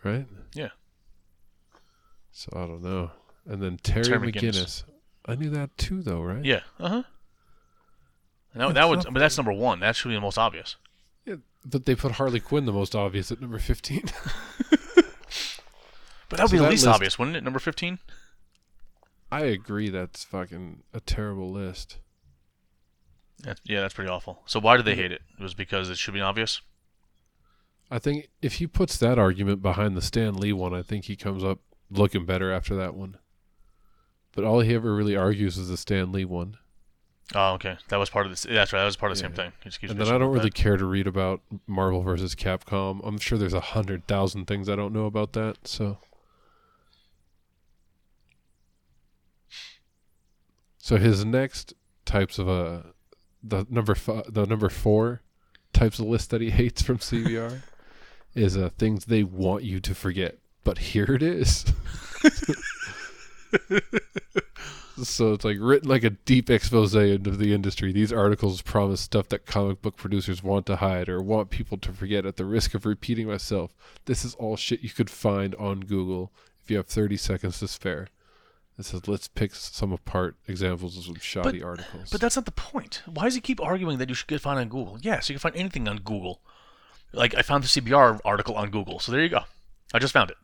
[0.04, 0.26] Right?
[0.54, 0.68] Yeah.
[2.32, 3.10] So I don't know.
[3.46, 4.52] And then Terry, Terry McGinnis.
[4.62, 4.82] McGinnis.
[5.26, 6.44] I knew that too, though, right?
[6.44, 6.60] Yeah.
[6.78, 7.02] Uh huh.
[8.54, 9.80] That's that not but that's number one.
[9.80, 10.76] That should be the most obvious.
[11.24, 14.04] Yeah, But they put Harley Quinn the most obvious at number fifteen.
[16.28, 17.42] But that would So be the least list- obvious, wouldn't it?
[17.44, 17.98] Number fifteen.
[19.32, 19.90] I agree.
[19.90, 21.98] That's fucking a terrible list.
[23.40, 24.42] That's, yeah, that's pretty awful.
[24.46, 25.22] So why did they hate it?
[25.38, 26.60] It was because it should be obvious.
[27.90, 31.16] I think if he puts that argument behind the Stan Lee one, I think he
[31.16, 31.58] comes up
[31.90, 33.16] looking better after that one.
[34.32, 36.56] But all he ever really argues is the Stan Lee one.
[37.34, 37.76] Oh, okay.
[37.88, 38.42] That was part of this.
[38.42, 38.80] That's right.
[38.80, 39.52] That was part of the same thing.
[39.64, 40.04] Excuse And me.
[40.04, 40.54] then I don't really that.
[40.54, 43.00] care to read about Marvel versus Capcom.
[43.04, 45.58] I'm sure there's a hundred thousand things I don't know about that.
[45.68, 45.98] So,
[50.78, 52.80] so his next types of uh
[53.42, 55.22] the number five, the number four
[55.72, 57.62] types of list that he hates from CBR
[58.34, 60.38] is uh things they want you to forget.
[60.64, 61.64] But here it is.
[65.08, 67.92] So it's like written like a deep expose into the industry.
[67.92, 71.92] These articles promise stuff that comic book producers want to hide or want people to
[71.92, 73.74] forget at the risk of repeating myself.
[74.04, 76.32] This is all shit you could find on Google
[76.62, 78.08] if you have 30 seconds to spare.
[78.78, 82.08] It says, let's pick some apart examples of some shoddy articles.
[82.10, 83.02] But that's not the point.
[83.06, 84.98] Why does he keep arguing that you should get find on Google?
[85.02, 86.40] Yes, you can find anything on Google.
[87.12, 89.40] Like I found the CBR article on Google, so there you go.
[89.92, 90.36] I just found it.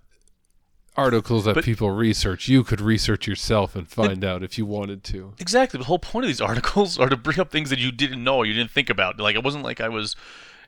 [0.97, 5.05] Articles that but- people research, you could research yourself and find out if you wanted
[5.05, 5.35] to.
[5.39, 5.79] Exactly.
[5.79, 8.39] The whole point of these articles are to bring up things that you didn't know
[8.39, 9.19] or you didn't think about.
[9.19, 10.17] Like it wasn't like I was,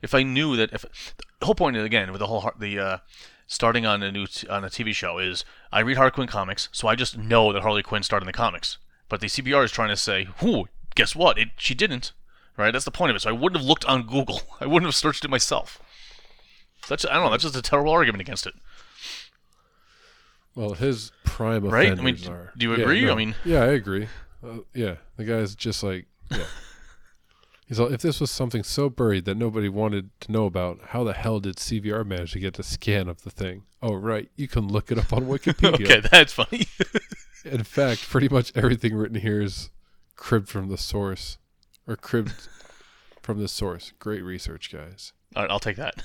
[0.01, 2.97] if I knew that if the whole point again with the whole the uh,
[3.47, 6.69] starting on a new t- on a TV show is I read Harley Quinn comics,
[6.71, 8.77] so I just know that Harley Quinn started in the comics.
[9.09, 11.37] But the CBR is trying to say, "Whoo, guess what?
[11.37, 12.11] It she didn't."
[12.57, 12.71] Right.
[12.71, 13.21] That's the point of it.
[13.21, 14.41] So I wouldn't have looked on Google.
[14.59, 15.81] I wouldn't have searched it myself.
[16.87, 17.31] That's I don't know.
[17.31, 18.53] That's just a terrible argument against it.
[20.55, 21.87] Well, his prime Right?
[21.87, 22.51] I offenders mean, are.
[22.57, 23.01] do you Yeah, agree?
[23.05, 23.11] no.
[23.11, 24.07] I mean- yeah, I agree.
[24.43, 26.43] Uh, yeah, the guy's just like, yeah.
[27.67, 31.03] He's like, if this was something so buried that nobody wanted to know about, how
[31.03, 33.61] the hell did CBR manage to get a scan of the thing?
[33.81, 35.73] Oh, right, you can look it up on Wikipedia.
[35.85, 36.65] okay, that's funny.
[37.45, 39.69] In fact, pretty much everything written here is
[40.15, 41.37] cribbed from the source,
[41.87, 42.47] or cribbed
[43.21, 43.93] from the source.
[43.99, 45.13] Great research, guys.
[45.35, 46.01] All right, I'll take that.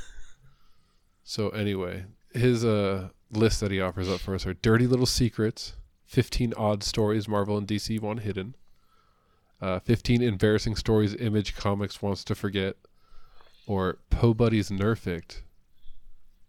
[1.23, 5.75] So anyway, his uh list that he offers up for us are Dirty Little Secrets,
[6.07, 8.55] 15 odd stories Marvel and DC want hidden,
[9.61, 12.77] Uh, 15 embarrassing stories Image Comics wants to forget.
[13.67, 15.41] Or Poe Buddy's Nerfict.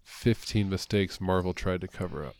[0.03, 2.35] 15 mistakes Marvel tried to cover up.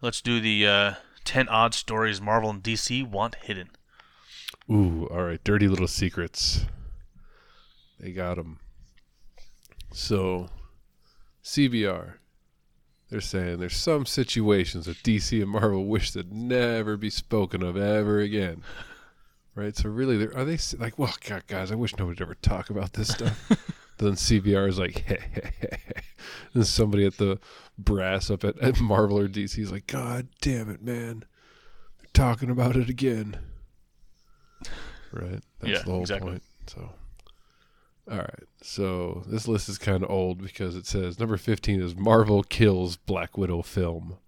[0.00, 3.70] Let's do the uh, 10 odd stories Marvel and DC want hidden.
[4.70, 5.42] Ooh, all right.
[5.44, 6.64] Dirty little secrets.
[8.00, 8.58] They got them.
[9.92, 10.48] So,
[11.44, 12.14] CBR.
[13.10, 17.76] They're saying there's some situations that DC and Marvel wish to never be spoken of
[17.76, 18.62] ever again.
[19.54, 19.76] Right?
[19.76, 22.70] So, really, they're, are they like, well, God, guys, I wish nobody would ever talk
[22.70, 23.48] about this stuff.
[23.98, 26.02] then CBR is like, hey, hey, hey, hey.
[26.54, 27.38] And somebody at the
[27.78, 31.24] brass up at, at Marvel or DC is like, God damn it, man.
[31.98, 33.36] They're talking about it again.
[35.12, 35.40] Right?
[35.60, 36.30] That's Yeah, the whole exactly.
[36.32, 36.42] point.
[36.66, 36.90] So,
[38.10, 38.44] all right.
[38.62, 42.96] So this list is kind of old because it says number 15 is Marvel kills
[42.96, 44.18] Black Widow film.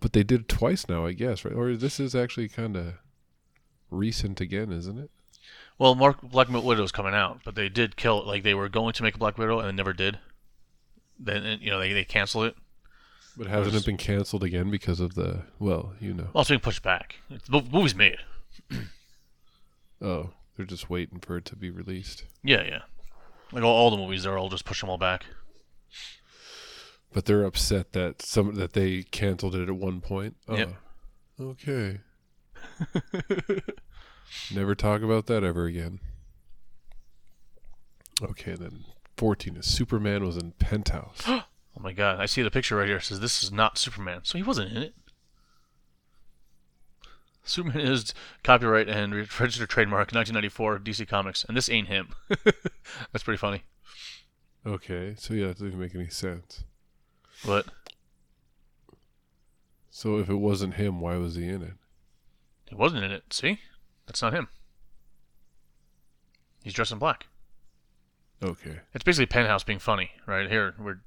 [0.00, 1.54] But they did it twice now, I guess, right?
[1.54, 2.94] Or this is actually kind of
[3.90, 5.10] recent again, isn't it?
[5.78, 8.26] Well, Mark Black Widow Widow's coming out, but they did kill it.
[8.26, 10.18] Like they were going to make a Black Widow and they never did.
[11.18, 12.56] Then you know they they canceled it.
[13.36, 16.28] But hasn't it been canceled again because of the well, you know.
[16.32, 17.16] Well, it's being pushed back.
[17.30, 18.18] It's, the movie's made.
[20.00, 22.24] Oh, they're just waiting for it to be released.
[22.42, 22.82] Yeah, yeah.
[23.52, 25.24] Like all, all the movies, they're all just push them all back.
[27.12, 30.36] But they're upset that some that they canceled it at one point.
[30.48, 30.74] Oh, yep.
[31.38, 32.00] Oh, Okay.
[34.52, 36.00] Never talk about that ever again.
[38.20, 38.84] Okay, then
[39.16, 41.22] 14 is Superman was in Penthouse.
[41.76, 42.96] Oh my god, I see the picture right here.
[42.96, 44.22] It says this is not Superman.
[44.24, 44.94] So he wasn't in it.
[47.48, 52.14] Superman is copyright and registered trademark 1994 DC Comics, and this ain't him.
[53.12, 53.62] That's pretty funny.
[54.66, 56.64] okay, so yeah, that doesn't even make any sense.
[57.44, 57.66] What?
[59.90, 61.72] So if it wasn't him, why was he in it?
[62.68, 63.32] he wasn't in it.
[63.32, 63.60] See?
[64.06, 64.48] That's not him.
[66.62, 67.26] He's dressed in black.
[68.42, 68.80] Okay.
[68.94, 70.48] It's basically Penthouse being funny, right?
[70.50, 70.98] Here, we're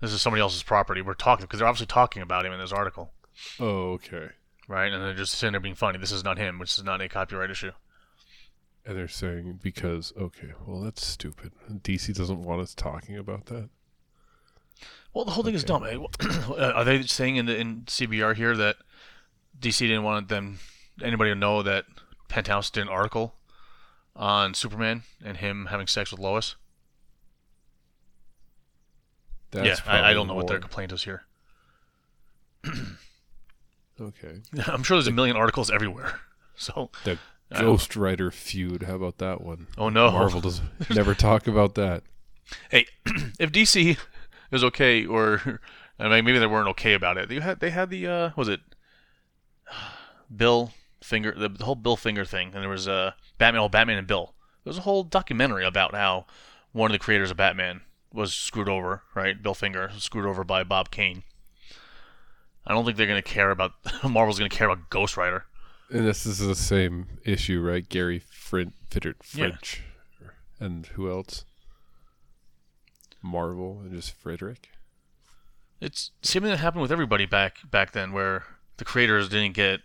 [0.00, 1.02] this is somebody else's property.
[1.02, 3.12] We're talking because they're obviously talking about him in this article,
[3.60, 4.30] Oh, okay.
[4.68, 4.92] Right?
[4.92, 5.98] And they're just sitting there being funny.
[5.98, 7.72] This is not him, which is not a copyright issue.
[8.86, 11.52] And they're saying because okay, well that's stupid.
[11.70, 13.68] DC doesn't want us talking about that.
[15.12, 15.82] Well, the whole thing is dumb.
[16.58, 18.76] Are they saying in the in CBR here that
[19.58, 20.60] DC didn't want them
[21.02, 21.84] anybody to know that
[22.28, 23.34] Penthouse did an article
[24.14, 26.56] on Superman and him having sex with Lois?
[29.50, 31.24] That's yeah, I, I don't know what their complaint is here.
[34.00, 34.40] Okay.
[34.66, 36.20] I'm sure there's a million articles everywhere.
[36.60, 37.20] So, The
[37.56, 38.82] Ghost Rider feud.
[38.82, 39.68] How about that one?
[39.78, 42.02] oh no, Marvel does never talk about that.
[42.68, 42.86] Hey,
[43.38, 43.96] if DC
[44.50, 45.60] is okay, or
[46.00, 47.28] I mean, maybe they weren't okay about it.
[47.28, 48.58] They had they had the uh, was it
[50.36, 53.98] Bill Finger the, the whole Bill Finger thing, and there was uh, Batman, oh Batman
[53.98, 54.34] and Bill.
[54.64, 56.26] There was a whole documentary about how
[56.72, 57.82] one of the creators of Batman
[58.12, 59.40] was screwed over, right?
[59.40, 61.22] Bill Finger was screwed over by Bob Kane.
[62.68, 63.72] I don't think they're gonna care about
[64.04, 65.44] Marvel's gonna care about Ghost Rider.
[65.90, 67.88] And this is the same issue, right?
[67.88, 69.48] Gary Frin- Fitter- Yeah.
[69.48, 69.82] French,
[70.60, 71.44] and who else?
[73.22, 74.68] Marvel and just Friedrich.
[75.80, 78.44] It's same thing that happened with everybody back back then, where
[78.76, 79.80] the creators didn't get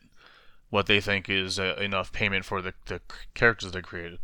[0.69, 2.99] what they think is uh, enough payment for the, the
[3.33, 4.19] characters they created.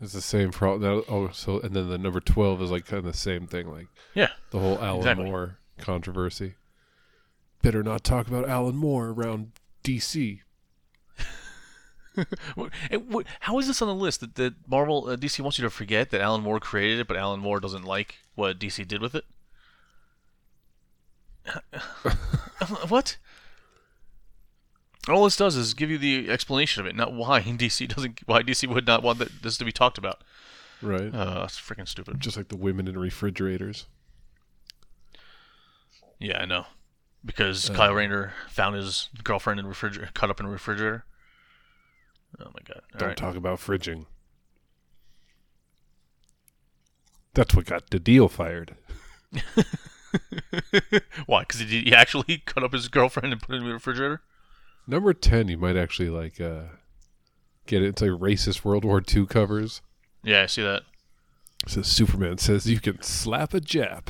[0.00, 1.04] It's the same problem.
[1.08, 3.88] Oh, so and then the number twelve is like kind of the same thing, like
[4.14, 5.24] Yeah, the whole Alan Exactly.
[5.26, 6.54] Moore controversy.
[7.62, 9.52] Better not talk about Alan Moore around
[9.84, 10.40] DC.
[12.56, 15.58] What- and what- how is this on the list that, that Marvel uh, DC wants
[15.58, 18.86] you to forget that Alan Moore created it, but Alan Moore doesn't like what DC
[18.88, 19.24] did with it?
[22.88, 23.16] what?
[25.08, 28.42] All this does is give you the explanation of it, not why DC doesn't, why
[28.42, 30.22] DC would not want that, this to be talked about.
[30.82, 31.12] Right.
[31.14, 32.20] Uh, that's freaking stupid.
[32.20, 33.86] just like the women in refrigerators.
[36.18, 36.66] Yeah, I know.
[37.28, 41.04] Because Uh, Kyle Rayner found his girlfriend in refrigerator, cut up in a refrigerator.
[42.40, 42.80] Oh my god!
[42.94, 43.16] All Don't right.
[43.16, 44.06] talk about fridging.
[47.34, 48.76] That's what got the deal fired.
[51.26, 51.40] Why?
[51.42, 54.22] Because he, he actually cut up his girlfriend and put it in the refrigerator.
[54.86, 56.62] Number ten, you might actually like uh
[57.66, 57.88] get it.
[57.88, 59.82] It's like racist World War II covers.
[60.22, 60.82] Yeah, I see that.
[61.66, 64.06] It says Superman says you can slap a Jap.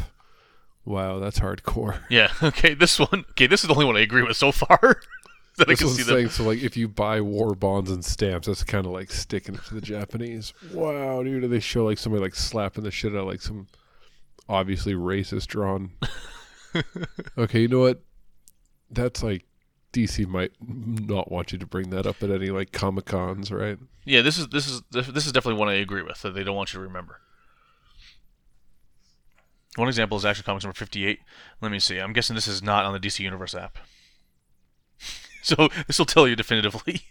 [0.89, 2.01] Wow, that's hardcore.
[2.11, 2.33] Yeah.
[2.43, 2.73] Okay.
[2.75, 3.25] This one.
[3.31, 3.47] Okay.
[3.47, 4.79] This is the only one I agree with so far.
[5.59, 6.33] that I This can was see saying that.
[6.33, 9.65] so like if you buy war bonds and stamps, that's kind of like sticking it
[9.67, 10.55] to the Japanese.
[10.73, 13.67] Wow, dude, Do they show like somebody like slapping the shit out of like some
[14.49, 15.91] obviously racist drawn.
[17.37, 18.01] okay, you know what?
[18.91, 19.45] That's like
[19.93, 23.79] DC might not want you to bring that up at any like Comic Cons, right?
[24.05, 26.57] Yeah, this is this is this is definitely one I agree with that they don't
[26.57, 27.21] want you to remember.
[29.79, 31.21] One example is Action Comics number fifty-eight.
[31.61, 31.99] Let me see.
[31.99, 33.79] I'm guessing this is not on the DC Universe app,
[35.43, 37.03] so this will tell you definitively.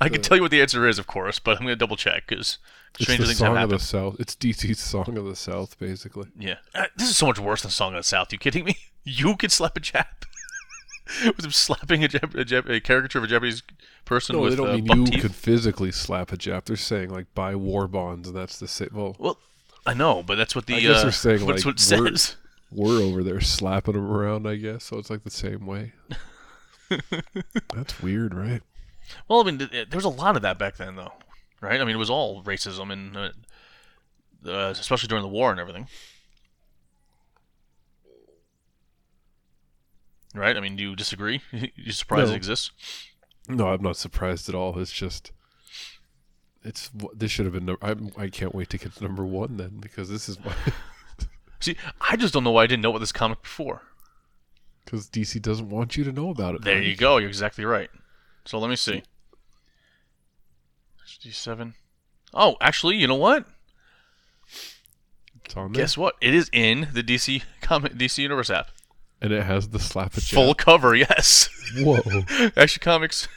[0.00, 1.96] I can tell you what the answer is, of course, but I'm going to double
[1.96, 2.58] check because
[3.00, 4.16] stranger the things have song of the South.
[4.20, 6.28] It's DC's song of the South, basically.
[6.38, 8.32] Yeah, Uh, this is so much worse than Song of the South.
[8.32, 8.76] You kidding me?
[9.06, 10.06] You could slap a Jap
[11.36, 13.62] with him slapping a, Jap- a, Jap- a caricature of a Japanese
[14.06, 15.20] person No, with they don't uh, mean you teeth.
[15.20, 16.64] could physically slap a Jap.
[16.64, 18.88] They're saying like buy war bonds, and that's the same.
[18.94, 19.38] Well, Well,
[19.86, 22.16] I know, but that's what the I guess uh, they're saying, that's like, what we're-
[22.16, 22.36] says.
[22.72, 24.84] we're over there slapping them around, I guess.
[24.84, 25.92] So it's like the same way.
[27.74, 28.62] that's weird, right?
[29.28, 31.12] Well, I mean, th- th- there was a lot of that back then, though,
[31.60, 31.80] right?
[31.80, 33.28] I mean, it was all racism, and uh,
[34.46, 35.86] uh, especially during the war and everything.
[40.34, 40.56] Right?
[40.56, 41.42] I mean, do you disagree?
[41.76, 42.32] you surprised No.
[42.34, 42.70] it exists?
[43.48, 44.76] No, I'm not surprised at all.
[44.80, 45.30] It's just,
[46.64, 47.76] it's this should have been.
[47.82, 50.54] I'm, I can't wait to get to number one then because this is why
[51.60, 53.82] See, I just don't know why I didn't know about this comic before.
[54.84, 56.62] because DC doesn't want you to know about it.
[56.62, 57.16] There you go.
[57.18, 57.88] You're exactly right.
[58.44, 59.02] So let me see.
[61.06, 61.74] 67.
[62.34, 63.46] Oh, actually, you know what?
[65.44, 66.14] It's on there, Guess what?
[66.20, 68.68] It is in the DC comic DC Universe app.
[69.22, 70.12] and it has the slap.
[70.12, 71.48] Full cover, yes.
[71.78, 72.00] Whoa.
[72.56, 73.28] Action Comics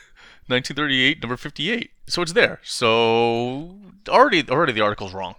[0.48, 1.92] 1938 number 58.
[2.08, 2.60] So it's there.
[2.64, 5.36] So already already the article's wrong.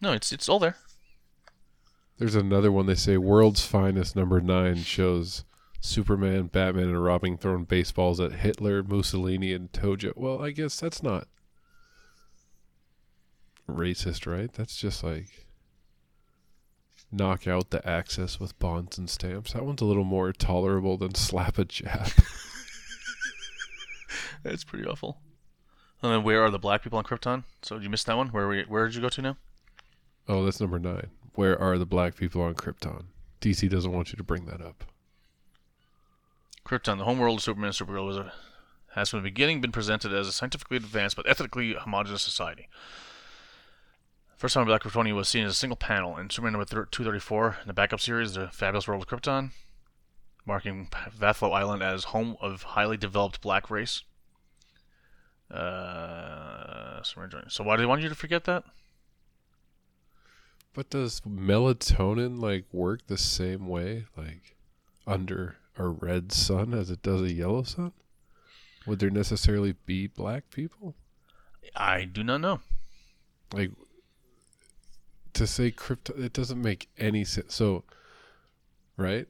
[0.00, 0.76] No, it's it's all there.
[2.18, 5.44] There's another one they say World's Finest number nine shows
[5.80, 10.12] Superman, Batman, and Robin throwing baseballs at Hitler, Mussolini, and Tojo.
[10.16, 11.28] Well, I guess that's not
[13.68, 14.52] racist, right?
[14.52, 15.46] That's just like
[17.12, 19.52] knock out the Axis with bonds and stamps.
[19.52, 22.10] That one's a little more tolerable than slap a jab.
[24.48, 25.18] That's pretty awful.
[26.02, 27.44] And then where are the black people on Krypton?
[27.62, 28.28] So did you miss that one?
[28.28, 29.36] Where we, where did you go to now?
[30.28, 31.08] oh, that's number nine.
[31.34, 33.04] Where are the black people on Krypton?
[33.40, 34.84] DC doesn't want you to bring that up.
[36.66, 38.32] Krypton, the homeworld of Superman and Supergirl, was a,
[38.94, 42.68] has from the beginning been presented as a scientifically advanced but ethically homogenous society.
[44.36, 47.68] First time Black Kryptonian was seen as a single panel in Superman number 234 in
[47.68, 49.52] the backup series, The Fabulous World of Krypton,
[50.44, 54.02] marking Vathlo Island as home of highly developed black race.
[55.50, 58.64] Uh, so why do they want you to forget that?
[60.74, 64.56] But does melatonin like work the same way, like
[65.06, 67.92] under a red sun as it does a yellow sun?
[68.86, 70.94] Would there necessarily be black people?
[71.74, 72.60] I do not know.
[73.52, 73.70] Like
[75.32, 77.54] to say crypto, it doesn't make any sense.
[77.54, 77.84] So,
[78.96, 79.26] right?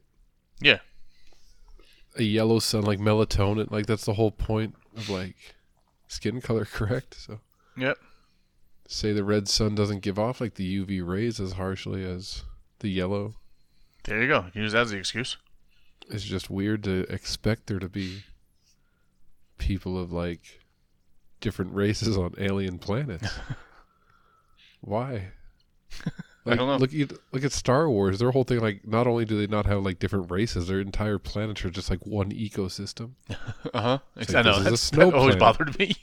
[0.60, 0.78] Yeah.
[2.16, 5.36] A yellow sun, like melatonin, like that's the whole point of like
[6.08, 7.14] skin color, correct?
[7.20, 7.40] So,
[7.76, 7.98] Yep.
[8.88, 12.44] say the red sun doesn't give off like the UV rays as harshly as
[12.80, 13.34] the yellow.
[14.04, 14.46] There you go.
[14.54, 15.36] Use that as the excuse.
[16.08, 18.22] it's just weird to expect there to be
[19.58, 20.60] people of like
[21.40, 23.28] different races on alien planets.
[24.80, 25.32] Why?
[26.46, 26.76] I don't know.
[26.76, 28.18] Look at look at Star Wars.
[28.18, 31.18] Their whole thing, like, not only do they not have like different races, their entire
[31.18, 33.12] planets are just like one ecosystem.
[33.74, 33.98] Uh huh.
[34.16, 34.52] It's I know.
[34.52, 35.38] this is a That's, that always planet.
[35.40, 35.96] bothered me.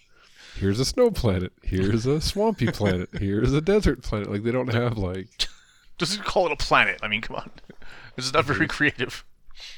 [0.55, 1.51] Here's a snow planet.
[1.63, 3.09] Here's a swampy planet.
[3.13, 4.29] Here's a desert planet.
[4.29, 5.27] Like they don't have like
[5.97, 6.99] Just call it a planet.
[7.01, 7.49] I mean, come on.
[8.15, 9.23] This is not very creative.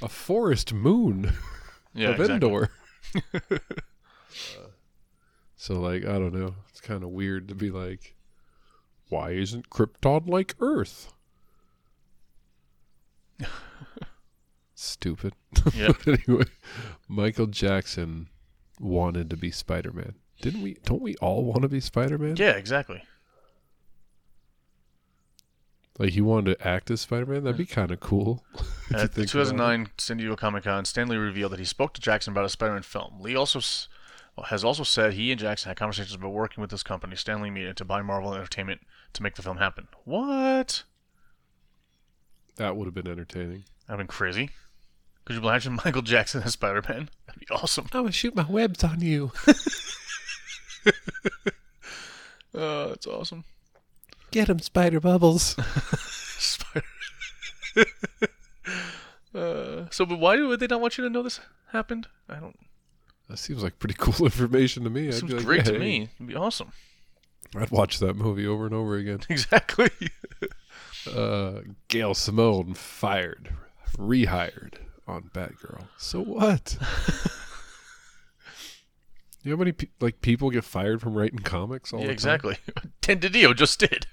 [0.01, 1.33] a forest moon
[1.93, 2.33] Yeah, of exactly.
[2.35, 2.71] Endor.
[3.53, 4.67] Uh,
[5.55, 6.55] so like I don't know.
[6.69, 8.14] It's kind of weird to be like,
[9.09, 11.13] why isn't Krypton like Earth?
[14.75, 15.33] Stupid.
[15.73, 15.93] Yeah.
[16.05, 16.45] Anyway,
[17.07, 18.27] Michael Jackson
[18.79, 20.13] wanted to be Spider Man.
[20.41, 20.75] Didn't we?
[20.85, 22.35] Don't we all want to be Spider Man?
[22.37, 23.01] Yeah, exactly.
[25.97, 27.43] Like he wanted to act as Spider Man.
[27.45, 28.43] That'd be kind of cool.
[28.55, 29.27] At the think about it.
[29.31, 32.49] 2009 San Diego Comic Con, Stan Lee revealed that he spoke to Jackson about a
[32.49, 33.19] Spider-Man film.
[33.19, 33.87] Lee also s-
[34.45, 37.49] has also said he and Jackson had conversations about working with this company, Stan Lee
[37.49, 38.81] Media, to buy Marvel Entertainment
[39.13, 39.87] to make the film happen.
[40.03, 40.83] What?
[42.57, 43.65] That would have been entertaining.
[43.87, 44.49] That'd been crazy.
[45.25, 47.09] Could you imagine Michael Jackson as Spider-Man?
[47.25, 47.85] That'd be awesome.
[47.93, 49.31] I'm gonna shoot my webs on you.
[52.53, 53.43] Oh, that's awesome.
[54.31, 55.55] Get him, Spider Bubbles.
[56.37, 56.85] Spider.
[59.33, 61.39] uh, so, but why would they not want you to know this
[61.71, 62.07] happened?
[62.29, 62.57] I don't.
[63.29, 65.07] That seems like pretty cool information to me.
[65.07, 66.09] I'd Seems like, great to me.
[66.15, 66.71] It'd be awesome.
[67.55, 69.19] I'd watch that movie over and over again.
[69.29, 69.89] Exactly.
[71.11, 73.53] Uh, Gail Simone fired.
[73.97, 74.75] rehired
[75.07, 75.87] on Batgirl.
[75.97, 76.77] So what?
[79.43, 82.11] you know how many pe- like people get fired from writing comics all yeah, the
[82.11, 82.57] exactly.
[83.01, 84.07] Dan DiDio just did.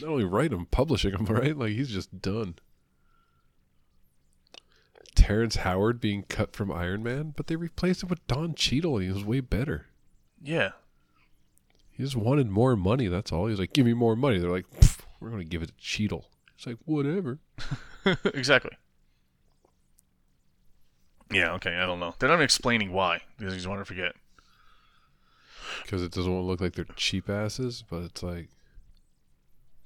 [0.00, 1.56] Not only write them, publishing them, right?
[1.56, 2.54] Like he's just done.
[5.16, 9.06] Terrence Howard being cut from Iron Man, but they replaced him with Don Cheadle, and
[9.06, 9.86] he was way better.
[10.42, 10.72] Yeah.
[11.96, 13.08] He just wanted more money.
[13.08, 13.46] That's all.
[13.46, 14.66] He's like, "Give me more money." They're like,
[15.20, 16.26] "We're going to give it to Cheadle."
[16.56, 17.38] It's like, whatever.
[18.24, 18.72] exactly.
[21.30, 22.14] Yeah, okay, I don't know.
[22.18, 24.14] They're not explaining why, because he's want to forget.
[25.82, 28.48] because it doesn't want to look like they're cheap asses, but it's like,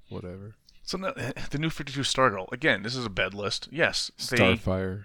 [0.09, 0.55] whatever.
[0.83, 3.69] So now, eh, the new 52 Stargirl, again, this is a bed list.
[3.71, 5.05] Yes, they, Starfire.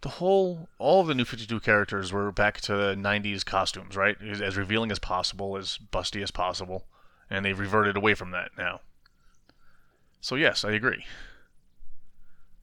[0.00, 4.16] The whole, all of the new 52 characters were back to the 90s costumes, right?
[4.22, 6.86] As as revealing as possible, as busty as possible.
[7.30, 8.80] And they've reverted away from that now.
[10.20, 11.04] So, yes, I agree.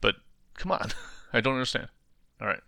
[0.01, 0.15] But,
[0.55, 0.91] come on.
[1.33, 1.89] I don't understand.
[2.41, 2.61] All right.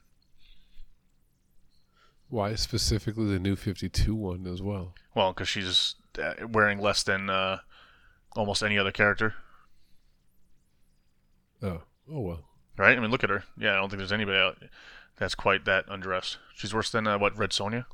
[2.30, 4.94] Why specifically the new 52 one as well?
[5.16, 7.60] Well, because she's uh, wearing less than uh,
[8.36, 9.34] almost any other character,
[11.62, 12.44] Oh, oh well.
[12.78, 12.98] Right?
[12.98, 13.44] I mean, look at her.
[13.58, 14.58] Yeah, I don't think there's anybody out
[15.18, 16.38] that's quite that undressed.
[16.56, 17.86] She's worse than uh, what Red Sonja.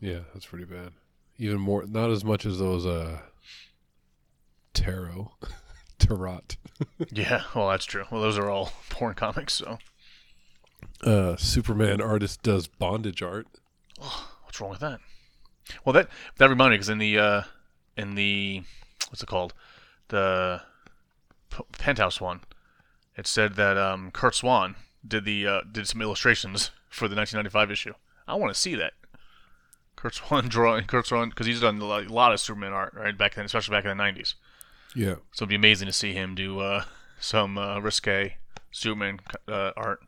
[0.00, 0.92] Yeah, that's pretty bad.
[1.38, 3.18] Even more, not as much as those uh,
[4.74, 5.32] tarot,
[5.98, 6.40] tarot.
[7.10, 8.04] yeah, well, that's true.
[8.10, 9.78] Well, those are all porn comics, so
[11.02, 13.46] Uh, Superman artist does bondage art.
[14.00, 15.00] Oh, what's wrong with that?
[15.84, 17.42] Well, that that reminded me because in the uh,
[17.96, 18.62] in the
[19.08, 19.52] what's it called
[20.08, 20.62] the
[21.50, 22.40] P- Penthouse one,
[23.16, 24.76] it said that um, Curt Swan
[25.06, 27.94] did the uh, did some illustrations for the 1995 issue.
[28.26, 28.92] I want to see that.
[29.94, 33.34] Curt Swan drawing Curt Swan because he's done a lot, of Superman art right back
[33.34, 34.34] then, especially back in the 90s.
[34.94, 35.16] Yeah.
[35.32, 36.84] So it'd be amazing to see him do uh,
[37.20, 38.36] some uh, risque
[38.70, 40.00] Superman uh, art.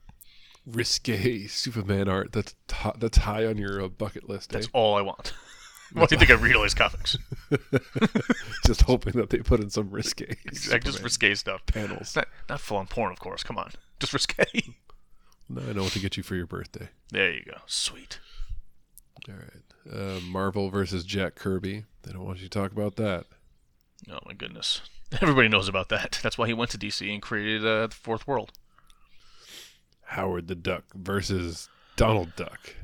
[0.66, 2.32] Risque Superman art.
[2.32, 4.51] That's t- that's high on your uh, bucket list.
[4.51, 4.70] That's eh?
[4.72, 5.32] all I want.
[5.93, 7.16] what do you think of real comics?
[8.66, 11.66] just hoping that they put in some risque Like just Superman risque stuff.
[11.66, 12.14] panels.
[12.16, 13.43] Not not full on porn, of course.
[13.43, 13.70] Come on,
[14.01, 14.45] just risque.
[15.49, 16.89] Now I know what to get you for your birthday.
[17.11, 17.59] there you go.
[17.66, 18.18] Sweet.
[19.28, 19.93] All right.
[19.93, 21.84] Uh, Marvel versus Jack Kirby.
[22.03, 23.24] They don't want you to talk about that.
[24.11, 24.82] Oh my goodness.
[25.22, 26.18] Everybody knows about that.
[26.22, 28.53] That's why he went to DC and created uh, the Fourth World.
[30.05, 32.74] Howard the Duck versus Donald Duck.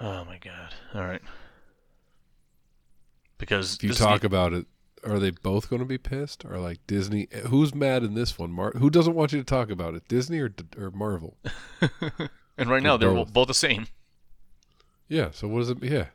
[0.00, 0.74] Oh my god.
[0.94, 1.22] All right.
[3.42, 4.66] Because If you is talk about it,
[5.02, 6.44] are they both going to be pissed?
[6.44, 7.26] Or like Disney?
[7.48, 8.52] Who's mad in this one?
[8.52, 10.06] Mar- who doesn't want you to talk about it?
[10.06, 11.36] Disney or or Marvel?
[12.56, 13.32] and right now they're both.
[13.32, 13.88] both the same.
[15.08, 15.30] Yeah.
[15.32, 15.82] So what is it?
[15.82, 16.06] Yeah.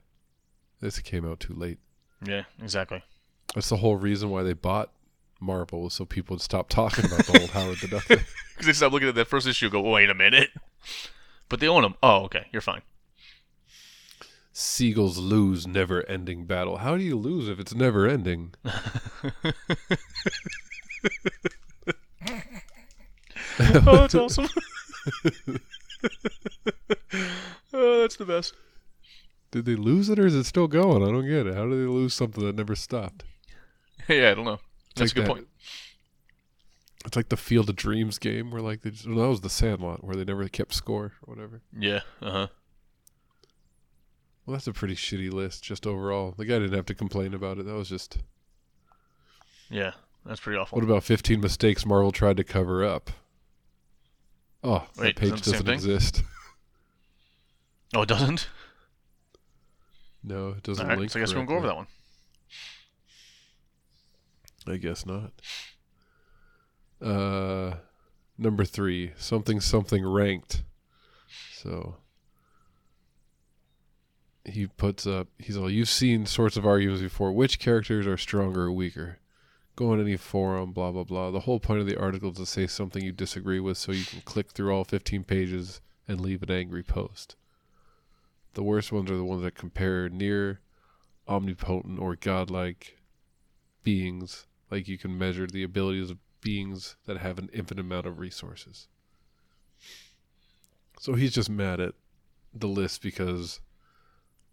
[0.80, 1.80] This came out too late.
[2.25, 3.03] Yeah, exactly.
[3.53, 4.91] That's the whole reason why they bought
[5.41, 8.05] Marvel so people would stop talking about the old Howard the Duck.
[8.07, 10.49] Because they stop looking at that first issue and go, wait a minute.
[11.49, 11.95] But they own them.
[12.01, 12.47] Oh, okay.
[12.53, 12.82] You're fine.
[14.60, 16.78] Seagulls lose never-ending battle.
[16.78, 18.55] How do you lose if it's never ending?
[23.60, 24.47] oh, that's awesome.
[27.72, 28.55] oh, that's the best.
[29.51, 31.03] Did they lose it or is it still going?
[31.03, 31.53] I don't get it.
[31.53, 33.26] How do they lose something that never stopped?
[34.10, 34.60] yeah, I don't know.
[34.95, 35.47] That's like a good that- point.
[37.05, 39.51] It's like the Field of Dreams game where like they just, no, that was the
[39.51, 41.62] Sandlot where they never kept score or whatever.
[41.78, 41.99] Yeah.
[42.24, 42.47] Uh huh.
[44.48, 46.34] Well, that's a pretty shitty list just overall.
[46.38, 47.66] The guy didn't have to complain about it.
[47.66, 48.20] That was just.
[49.70, 49.91] Yeah,
[50.26, 50.78] that's pretty awful.
[50.78, 53.12] What about 15 mistakes Marvel tried to cover up?
[54.64, 56.24] Oh, Wait, that page isn't it the same doesn't exist.
[57.93, 58.48] Oh, it doesn't.
[60.24, 61.12] No, it doesn't All right, link.
[61.12, 61.88] so I guess we won't go over that one.
[64.66, 64.76] that one.
[64.76, 65.32] I guess not.
[67.02, 67.76] Uh,
[68.38, 70.64] number three, something something ranked.
[71.54, 71.98] So
[74.48, 75.28] he puts up.
[75.38, 75.70] He's all.
[75.70, 77.32] You've seen sorts of arguments before.
[77.32, 79.20] Which characters are stronger or weaker?
[79.76, 81.32] Go on any forum, blah blah blah.
[81.32, 84.06] The whole point of the article is to say something you disagree with, so you
[84.06, 87.36] can click through all 15 pages and leave an angry post.
[88.54, 90.62] The worst ones are the ones that compare near
[91.28, 92.98] omnipotent or godlike
[93.84, 98.20] beings, like you can measure the abilities of beings that have an infinite amount of
[98.20, 98.88] resources.
[101.00, 101.93] So he's just mad at
[102.54, 103.60] the list because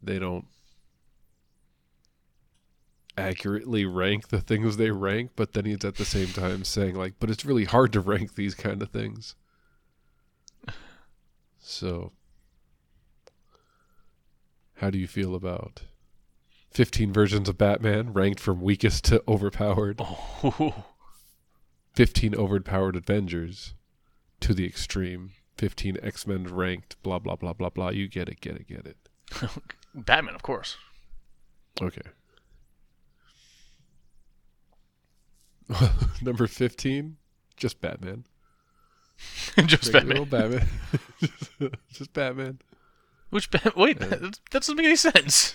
[0.06, 0.46] they don't
[3.16, 7.14] accurately rank the things they rank, but then he's at the same time saying like,
[7.20, 9.34] but it's really hard to rank these kind of things.
[11.58, 12.12] So
[14.76, 15.82] how do you feel about
[16.72, 20.00] 15 versions of Batman ranked from weakest to overpowered?
[20.00, 20.84] Oh,
[21.94, 23.74] 15 overpowered Avengers
[24.40, 25.30] to the extreme.
[25.56, 27.90] 15 X Men ranked, blah, blah, blah, blah, blah.
[27.90, 28.96] You get it, get it, get it.
[29.94, 30.76] Batman, of course.
[31.80, 32.02] Okay.
[36.22, 37.16] Number 15,
[37.56, 38.24] just Batman.
[39.66, 40.66] Just Regular Batman.
[41.20, 41.70] Batman.
[41.92, 42.58] just Batman.
[43.30, 43.48] Which?
[43.76, 45.54] Wait, that, that doesn't make any sense.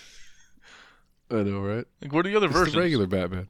[1.30, 1.84] I know, right?
[2.00, 2.74] Like, what are the other It's versions?
[2.74, 3.48] the regular Batman.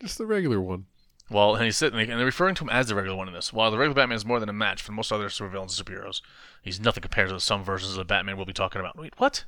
[0.00, 0.84] Just the regular one.
[1.30, 3.52] Well, and he's sitting, and they're referring to him as the regular one in this.
[3.52, 6.20] While the regular Batman is more than a match for most other supervillains and superheroes,
[6.62, 8.98] he's nothing compared to some versions of the Batman we'll be talking about.
[8.98, 9.44] Wait, what?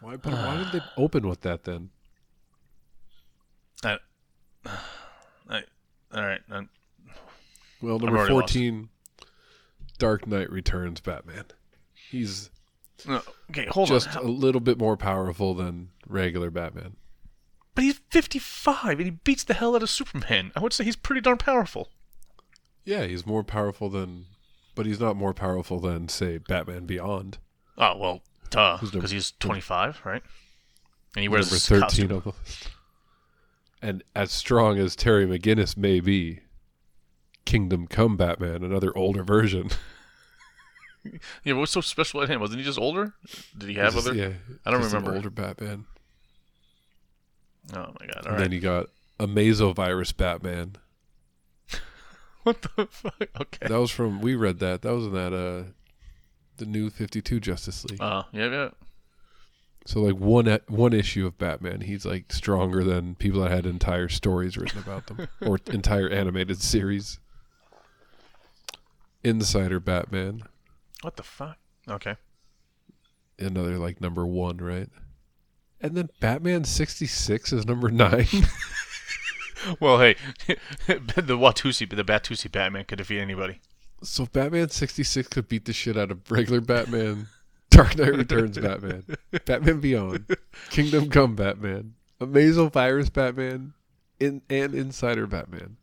[0.00, 1.90] Why, but why did they open with that then?
[3.84, 3.98] I,
[5.48, 5.62] I,
[6.14, 6.40] all right.
[6.50, 6.68] um,
[7.82, 8.52] Well, number already lost.
[8.54, 8.88] 14,
[9.98, 11.44] Dark Knight Returns Batman.
[12.10, 12.50] He's
[13.06, 14.24] no, okay, hold just on.
[14.24, 16.96] a little bit more powerful than regular Batman.
[17.78, 20.50] But he's 55 and he beats the hell out of Superman.
[20.56, 21.90] I would say he's pretty darn powerful.
[22.84, 24.26] Yeah, he's more powerful than,
[24.74, 27.38] but he's not more powerful than, say, Batman Beyond.
[27.76, 30.22] Oh well, duh, because he's 25, right?
[31.14, 32.10] And he wears his 13 costume.
[32.10, 32.68] of the list.
[33.80, 36.40] And as strong as Terry McGinnis may be,
[37.44, 39.70] Kingdom Come Batman, another older version.
[41.44, 42.40] Yeah, what's so special about him?
[42.40, 43.14] Wasn't he just older?
[43.56, 44.16] Did he have Just- other?
[44.16, 44.32] Yeah,
[44.66, 45.14] I don't remember.
[45.14, 45.86] older Batman.
[47.74, 48.16] Oh my god!
[48.18, 48.38] All and right.
[48.38, 48.86] then you got
[49.20, 50.76] Amazovirus Batman.
[52.44, 53.28] what the fuck?
[53.40, 53.68] Okay.
[53.68, 54.82] That was from we read that.
[54.82, 55.70] That was in that uh
[56.56, 58.00] the new 52 Justice League.
[58.02, 58.68] Uh, yeah, yeah.
[59.86, 64.08] so like one one issue of Batman, he's like stronger than people that had entire
[64.08, 67.18] stories written about them or entire animated series.
[69.24, 70.42] Insider Batman,
[71.02, 71.58] What the fuck?
[71.88, 72.14] Okay.
[73.38, 74.88] another like number 1, right?
[75.80, 78.26] And then Batman 66 is number 9.
[79.80, 80.14] Well, hey,
[80.86, 83.60] the Watusi, the Batusi Batman could defeat anybody.
[84.04, 87.26] so Batman 66 could beat the shit out of regular Batman,
[87.68, 89.02] Dark Knight Returns Batman,
[89.46, 90.36] Batman Beyond,
[90.70, 93.74] Kingdom Come Batman, Amazo Virus Batman,
[94.20, 95.76] in, and Insider Batman.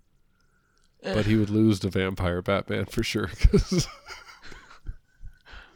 [1.03, 3.29] But he would lose to Vampire Batman for sure.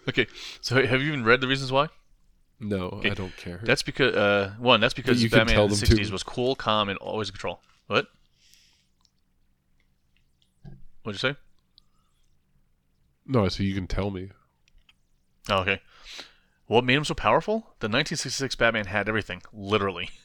[0.07, 0.25] Okay,
[0.61, 1.87] so have you even read the reasons why?
[2.59, 3.59] No, I don't care.
[3.63, 5.95] That's because uh, one, that's because Batman in the them to.
[5.95, 7.61] '60s was cool, calm, and always in control.
[7.87, 8.07] What?
[11.03, 11.37] What'd you say?
[13.25, 14.29] no, so you can tell me.
[15.49, 15.81] Oh, okay.
[16.67, 17.59] What made him so powerful?
[17.79, 20.09] The 1966 Batman had everything, literally.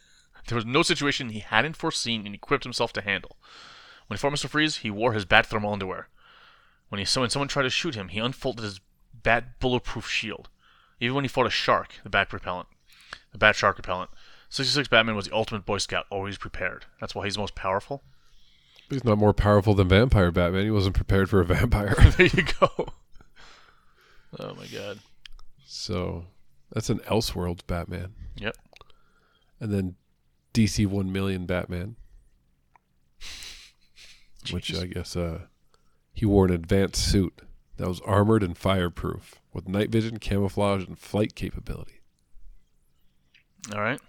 [0.47, 3.39] There was no situation he hadn't foreseen and equipped himself to handle.
[4.07, 4.47] When he fought Mr.
[4.47, 6.09] Freeze, he wore his bat thermal underwear.
[6.91, 8.78] When he when someone tried to shoot him, he unfolded his
[9.14, 10.51] bat bulletproof shield.
[11.01, 12.68] Even when he fought a shark, the bat repellent,
[13.32, 14.11] the bat shark repellent.
[14.49, 16.86] 66 Batman was the ultimate Boy Scout, always prepared.
[17.01, 18.03] That's why he's the most powerful.
[18.88, 20.64] But he's not more powerful than Vampire Batman.
[20.64, 21.95] He wasn't prepared for a vampire.
[22.16, 22.68] there you go.
[24.38, 24.99] Oh my god.
[25.64, 26.26] so
[26.72, 28.14] that's an Elseworlds Batman.
[28.36, 28.57] Yep.
[29.61, 29.97] And then
[30.53, 31.97] DC 1 million Batman.
[34.51, 35.47] Which I guess uh,
[36.12, 37.40] he wore an advanced suit
[37.78, 42.00] that was armored and fireproof with night vision, camouflage, and flight capability.
[43.74, 44.00] All right.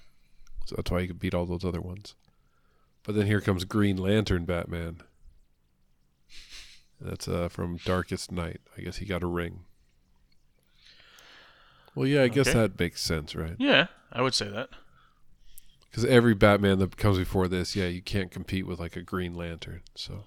[0.65, 2.15] So that's why he could beat all those other ones.
[3.03, 5.01] But then here comes Green Lantern Batman.
[6.99, 8.61] That's uh, from Darkest Knight.
[8.77, 9.61] I guess he got a ring.
[11.93, 12.59] Well, yeah, I guess Okay.
[12.59, 13.55] that makes sense, right?
[13.59, 14.69] Yeah, I would say that.
[15.89, 19.33] Because every Batman that comes before this, yeah, you can't compete with like a Green
[19.33, 19.81] Lantern.
[19.95, 20.23] So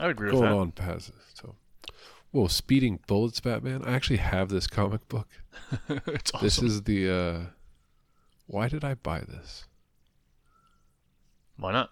[0.00, 0.56] I would agree with going that.
[0.56, 1.14] on past it.
[1.34, 1.54] So,
[2.32, 3.82] whoa, Speeding Bullets Batman.
[3.84, 5.28] I actually have this comic book.
[5.88, 6.44] it's awesome.
[6.44, 7.10] This is the.
[7.10, 7.40] uh
[8.46, 9.66] Why did I buy this?
[11.56, 11.90] Why not?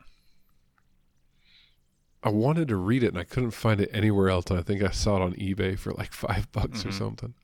[2.22, 4.46] I wanted to read it and I couldn't find it anywhere else.
[4.50, 6.98] And I think I saw it on eBay for like five bucks or Mhm.
[6.98, 7.34] something.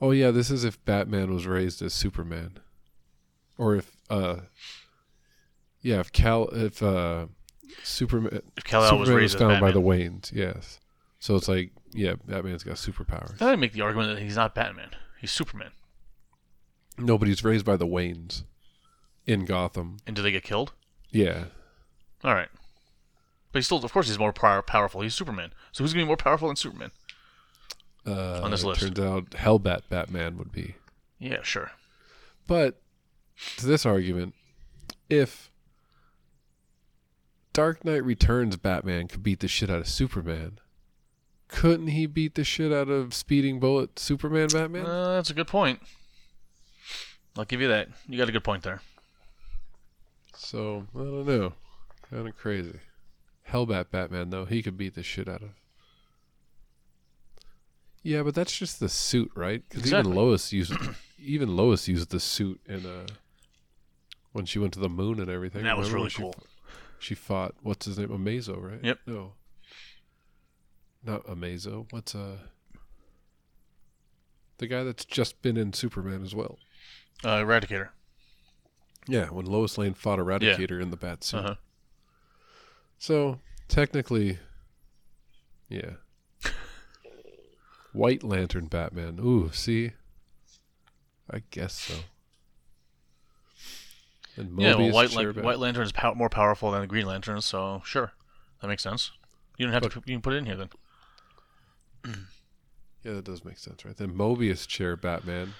[0.00, 2.58] Oh yeah, this is if Batman was raised as Superman,
[3.58, 4.36] or if uh,
[5.80, 7.26] yeah, if Cal, if uh,
[7.82, 10.78] Superman, If Kal-El was Superman raised as found by the Waynes, yes.
[11.24, 13.40] So it's like yeah, Batman's got superpowers.
[13.40, 14.90] I make the argument that he's not Batman.
[15.18, 15.70] He's Superman.
[16.98, 18.42] No, but he's raised by the Waynes
[19.26, 19.96] in Gotham.
[20.06, 20.72] And do they get killed?
[21.10, 21.44] Yeah,
[22.22, 22.50] All right.
[23.52, 25.00] But he's still, of course, he's more power- powerful.
[25.00, 25.54] He's Superman.
[25.72, 26.90] So who's gonna be more powerful than Superman?
[28.06, 28.82] uh, On this list.
[28.82, 30.74] turns out Hellbat Batman would be.
[31.18, 31.70] Yeah, sure.
[32.46, 32.82] But
[33.56, 34.34] to this argument,
[35.08, 35.50] if
[37.54, 40.58] Dark Knight Returns Batman could beat the shit out of Superman,
[41.48, 44.86] couldn't he beat the shit out of Speeding Bullet Superman Batman?
[44.86, 45.80] Uh, that's a good point.
[47.36, 47.88] I'll give you that.
[48.08, 48.80] You got a good point there.
[50.36, 51.52] so I don't know.
[52.10, 52.78] Kind of crazy.
[53.50, 55.50] Hellbat Batman though, he could beat the shit out of.
[58.02, 59.62] Yeah, but that's just the suit, right?
[59.68, 60.10] Because Exactly.
[60.12, 60.74] even Lois used,
[61.18, 63.06] even Lois used the suit in uh
[64.32, 65.62] when she went to the moon and everything.
[65.64, 66.34] that was Remember when really she cool.
[66.98, 68.80] She fought what's his name, Amazo, right?
[68.82, 68.98] Yep.
[69.06, 69.32] No.
[71.04, 71.86] Not Amazo.
[71.90, 72.38] What's uh
[74.58, 76.58] the guy that's just been in Superman as well?
[77.22, 77.88] Uh, Eradicator.
[79.06, 81.38] Yeah, when Lois Lane fought Eradicator in the bat suit.
[81.38, 81.54] Uh-huh.
[82.98, 84.38] So technically,
[85.68, 85.94] yeah.
[87.92, 89.18] White Lantern Batman.
[89.20, 89.92] Ooh, see,
[91.30, 91.94] I guess so.
[94.36, 97.40] And yeah, well, White, like, White Lantern is pow- more powerful than the Green Lantern,
[97.40, 98.12] so sure,
[98.60, 99.12] that makes sense.
[99.58, 100.02] You don't have to.
[100.06, 100.70] You can put it in here then.
[102.04, 103.96] Yeah, that does make sense, right?
[103.96, 105.54] The Mobius Chair Batman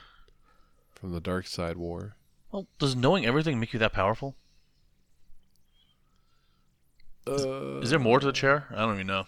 [0.94, 2.16] from the Darkseid War.
[2.50, 4.36] Well, does knowing everything make you that powerful?
[7.26, 8.66] Uh, Is there more to the chair?
[8.70, 9.24] I don't even know.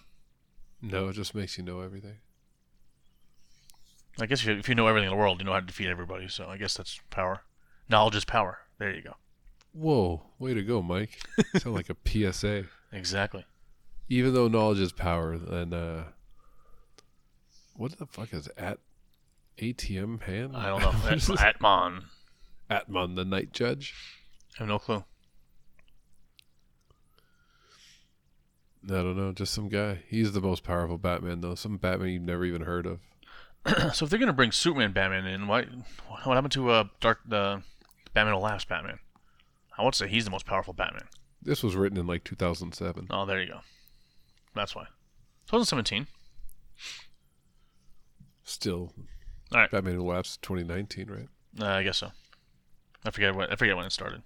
[0.83, 2.19] No, it just makes you know everything.
[4.21, 5.67] I guess if you, if you know everything in the world, you know how to
[5.67, 6.29] defeat everybody.
[6.29, 7.43] So I guess that's power.
[7.89, 8.59] Knowledge is power.
[8.79, 9.15] There you go.
[9.73, 11.21] Whoa, way to go, Mike.
[11.57, 12.65] Sound like a PSA.
[12.93, 13.45] Exactly.
[14.09, 16.05] Even though knowledge is power, then uh,
[17.77, 18.79] what the fuck is at
[19.59, 20.55] ATM pan?
[20.55, 20.93] I don't know.
[21.11, 21.31] This?
[21.31, 22.05] Atman.
[22.69, 23.95] Atman, the night judge.
[24.57, 25.05] I have no clue.
[28.89, 30.03] I don't know, just some guy.
[30.09, 31.57] He's the most powerful Batman, though.
[31.57, 33.01] Some Batman you've never even heard of.
[33.95, 35.67] so if they're gonna bring Superman Batman in, why?
[36.23, 37.63] What happened to uh, Dark the
[38.15, 39.01] Batman Who Laughs Batman?
[39.77, 41.09] I would say he's the most powerful Batman.
[41.43, 43.09] This was written in like 2007.
[43.11, 43.61] Oh, there you go.
[44.55, 44.85] That's why.
[45.47, 46.07] 2017.
[48.49, 48.93] Still,
[49.53, 49.71] All right.
[49.73, 51.29] Batman Who Laughs 2019, right?
[51.61, 52.13] Uh, I guess so.
[53.05, 53.51] I forget when.
[53.51, 54.23] I forget when it started.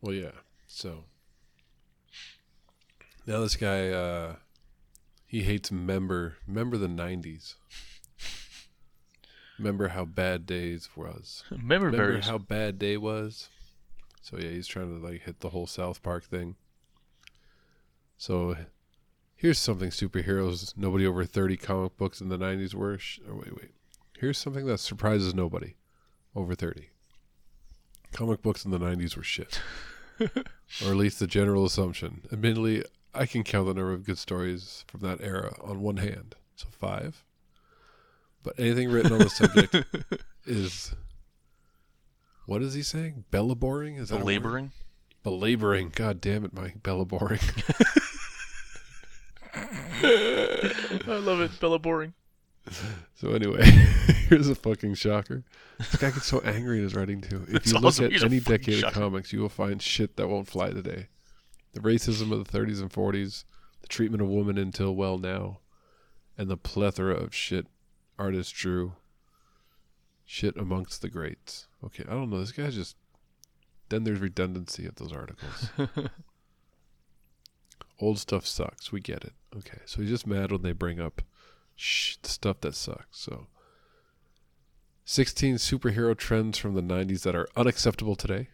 [0.00, 0.30] Well, yeah.
[0.68, 1.04] So
[3.26, 4.36] now this guy, uh,
[5.26, 6.36] he hates member.
[6.46, 7.56] Remember the 90s.
[9.58, 11.42] Remember how bad days was.
[11.50, 13.48] Remember, Remember how bad day was?
[14.22, 16.54] So yeah, he's trying to like hit the whole South Park thing.
[18.16, 18.56] So
[19.40, 22.98] here's something superheroes nobody over 30 comic books in the 90s were.
[22.98, 23.70] Sh- oh, wait, wait.
[24.18, 25.76] Here's something that surprises nobody
[26.36, 26.90] over 30.
[28.12, 29.62] Comic books in the 90s were shit.
[30.20, 32.22] or at least the general assumption.
[32.30, 32.84] Admittedly,
[33.14, 36.34] I can count the number of good stories from that era on one hand.
[36.54, 37.24] So five.
[38.42, 39.74] But anything written on the subject
[40.44, 40.94] is
[42.44, 43.24] what is he saying?
[43.32, 43.98] Bellaboring?
[43.98, 44.20] Is that?
[44.20, 44.72] Belaboring.
[45.24, 45.94] Belaboring.
[45.94, 46.82] God damn it, Mike.
[46.82, 47.40] Bellaboring.
[50.02, 51.58] I love it.
[51.60, 52.14] Belaboring.
[53.14, 53.62] so anyway,
[54.28, 55.44] here's a fucking shocker.
[55.78, 57.44] This guy gets so angry in his writing too.
[57.48, 58.06] If you look awesome.
[58.06, 61.08] at He's any decade of comics, you will find shit that won't fly today.
[61.72, 63.44] The racism of the 30s and 40s,
[63.80, 65.60] the treatment of women until well now,
[66.36, 67.66] and the plethora of shit
[68.18, 68.94] artists drew.
[70.24, 71.66] Shit amongst the greats.
[71.84, 72.38] Okay, I don't know.
[72.38, 72.96] This guy's just.
[73.88, 75.70] Then there's redundancy of those articles.
[78.00, 78.90] Old stuff sucks.
[78.90, 79.34] We get it.
[79.56, 81.22] Okay, so he's just mad when they bring up
[81.76, 83.18] sh- stuff that sucks.
[83.18, 83.46] So,
[85.04, 88.48] 16 superhero trends from the 90s that are unacceptable today.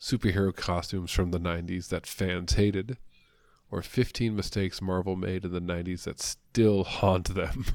[0.00, 2.98] Superhero costumes from the 90s that fans hated.
[3.70, 7.64] Or 15 mistakes Marvel made in the 90s that still haunt them.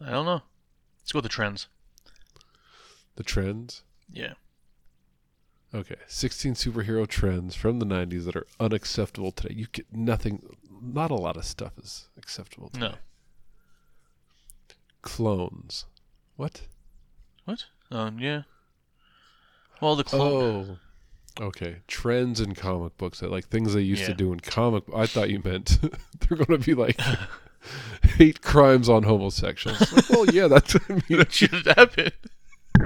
[0.00, 0.42] I don't know.
[1.00, 1.68] Let's go with the trends.
[3.16, 3.82] the trends.
[4.16, 4.32] Yeah.
[5.74, 9.54] Okay, 16 superhero trends from the 90s that are unacceptable today.
[9.54, 12.86] You get nothing, not a lot of stuff is acceptable today.
[12.86, 12.94] No.
[15.02, 15.84] Clones.
[16.36, 16.62] What?
[17.44, 17.66] What?
[17.90, 18.18] Um.
[18.18, 18.42] Yeah.
[19.80, 20.78] Well, the clone.
[21.38, 21.76] Oh, okay.
[21.86, 24.84] Trends in comic books that like things they used to do in comic.
[24.94, 25.78] I thought you meant
[26.20, 26.98] they're going to be like
[28.16, 29.92] hate crimes on homosexuals.
[29.92, 30.74] Like, well, yeah, that's.
[30.74, 32.10] I mean, that should happen.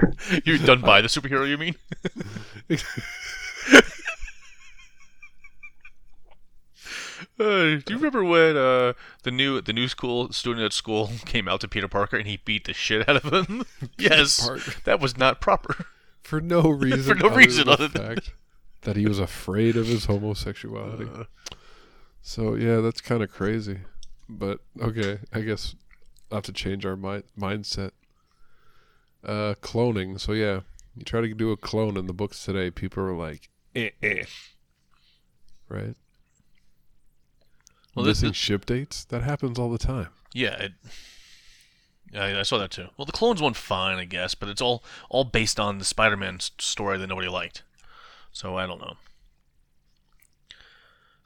[0.45, 1.47] You're done by the superhero.
[1.47, 1.75] You mean?
[7.39, 8.93] Uh, do you remember when uh,
[9.23, 12.37] the new the new school student at school came out to Peter Parker and he
[12.37, 13.63] beat the shit out of him?
[13.97, 14.71] yes, Parker.
[14.85, 15.85] that was not proper.
[16.23, 17.01] for no reason.
[17.03, 18.33] for no other reason than other than- fact
[18.81, 21.07] that he was afraid of his homosexuality.
[21.13, 21.25] Uh,
[22.23, 23.79] So yeah, that's kind of crazy.
[24.29, 25.75] But okay, I guess
[26.31, 27.91] I'll have to change our mi- mindset.
[29.23, 30.19] Uh, cloning.
[30.19, 30.61] So yeah,
[30.95, 32.71] you try to do a clone in the books today.
[32.71, 34.23] People are like, eh, eh.
[35.69, 35.95] right?
[37.95, 39.03] Well, Missing this- ship dates.
[39.05, 40.07] That happens all the time.
[40.33, 40.71] yeah, it,
[42.11, 42.87] Yeah, I saw that too.
[42.97, 46.39] Well, the clones one fine, I guess, but it's all all based on the Spider-Man
[46.57, 47.63] story that nobody liked.
[48.31, 48.95] So I don't know.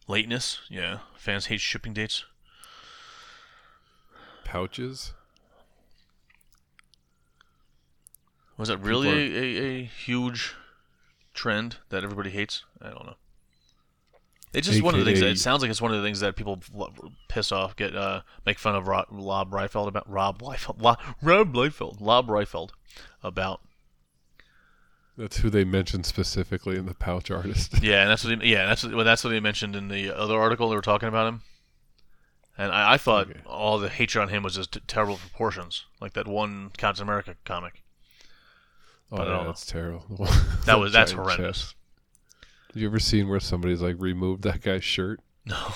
[0.07, 0.99] Lateness, yeah.
[1.17, 2.25] Fans hate shipping dates.
[4.43, 5.13] Pouches.
[8.57, 10.53] Was it really a, a, a huge
[11.33, 12.63] trend that everybody hates?
[12.81, 13.15] I don't know.
[14.53, 15.19] It's just one of the things.
[15.19, 16.63] That, it sounds like it's one of the things that people
[17.27, 20.81] piss off, get uh, make fun of Rob, Rob Liefeld about Rob Liefeld,
[21.21, 22.69] Rob Liefeld, Rob Liefeld
[23.21, 23.59] about.
[25.17, 27.73] That's who they mentioned specifically in the pouch artist.
[27.81, 30.11] Yeah, and that's what he, yeah, that's what, well, that's what they mentioned in the
[30.11, 31.41] other article they were talking about him.
[32.57, 33.39] And I, I thought Okay.
[33.45, 37.81] all the hatred on him was just terrible proportions, like that one Captain America comic.
[39.11, 39.49] Oh, But I yeah, don't know.
[39.49, 40.27] that's terrible.
[40.65, 41.59] That was that's horrendous.
[41.59, 41.75] chest.
[42.73, 45.19] Have you ever seen where somebody's like removed that guy's shirt?
[45.45, 45.57] No,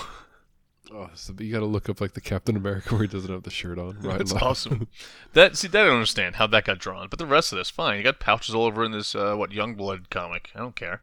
[0.92, 3.44] Oh, so you got to look up like the Captain America where he doesn't have
[3.44, 4.00] the shirt on.
[4.00, 4.88] Right, That's awesome.
[5.34, 7.70] That see, that I don't understand how that got drawn, but the rest of this,
[7.70, 7.96] fine.
[7.98, 10.50] You got pouches all over in this uh, what Youngblood comic.
[10.56, 11.02] I don't care.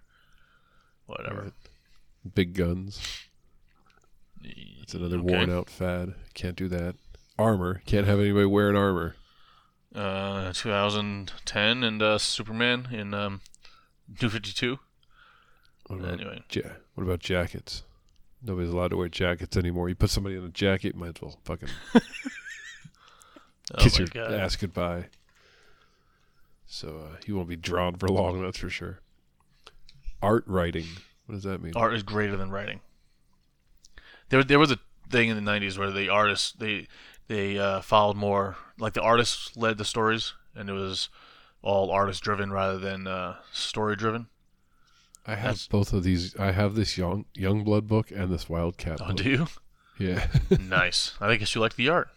[1.06, 1.42] Whatever.
[1.42, 1.54] Right.
[2.36, 3.00] Big guns.
[4.44, 5.36] It's another Okay.
[5.38, 6.14] worn out fad.
[6.34, 6.96] Can't do that.
[7.40, 7.82] Armor.
[7.86, 9.16] Can't have anybody wearing armor.
[9.98, 13.42] Uh, 2010 and uh, Superman in um,
[14.22, 14.78] New 52.
[15.88, 16.62] What about, Anyway, ja-
[16.94, 17.82] what about jackets?
[18.44, 19.90] Nobody's allowed to wear jackets anymore.
[19.90, 22.00] You put somebody in a jacket, might as well fucking oh
[23.80, 24.34] kiss my your god.
[24.40, 25.06] ass goodbye.
[26.68, 29.00] So uh, you won't be drawn for long, that's for sure.
[30.22, 30.86] Art writing.
[31.26, 31.74] What does that mean?
[31.76, 32.82] Art is greater than writing.
[34.30, 34.78] There, there was a
[35.10, 36.88] thing in the 90s where the artists they
[37.28, 41.10] they uh, followed more like the artists led the stories, and it was
[41.62, 44.28] all artist driven rather than uh, story driven.
[45.26, 46.36] I have that's- both of these.
[46.38, 49.18] I have this young Youngblood book and this Wildcat Oh, book.
[49.18, 49.48] do you?
[50.00, 50.28] Yeah.
[50.60, 51.14] nice.
[51.20, 52.10] I guess you like the art.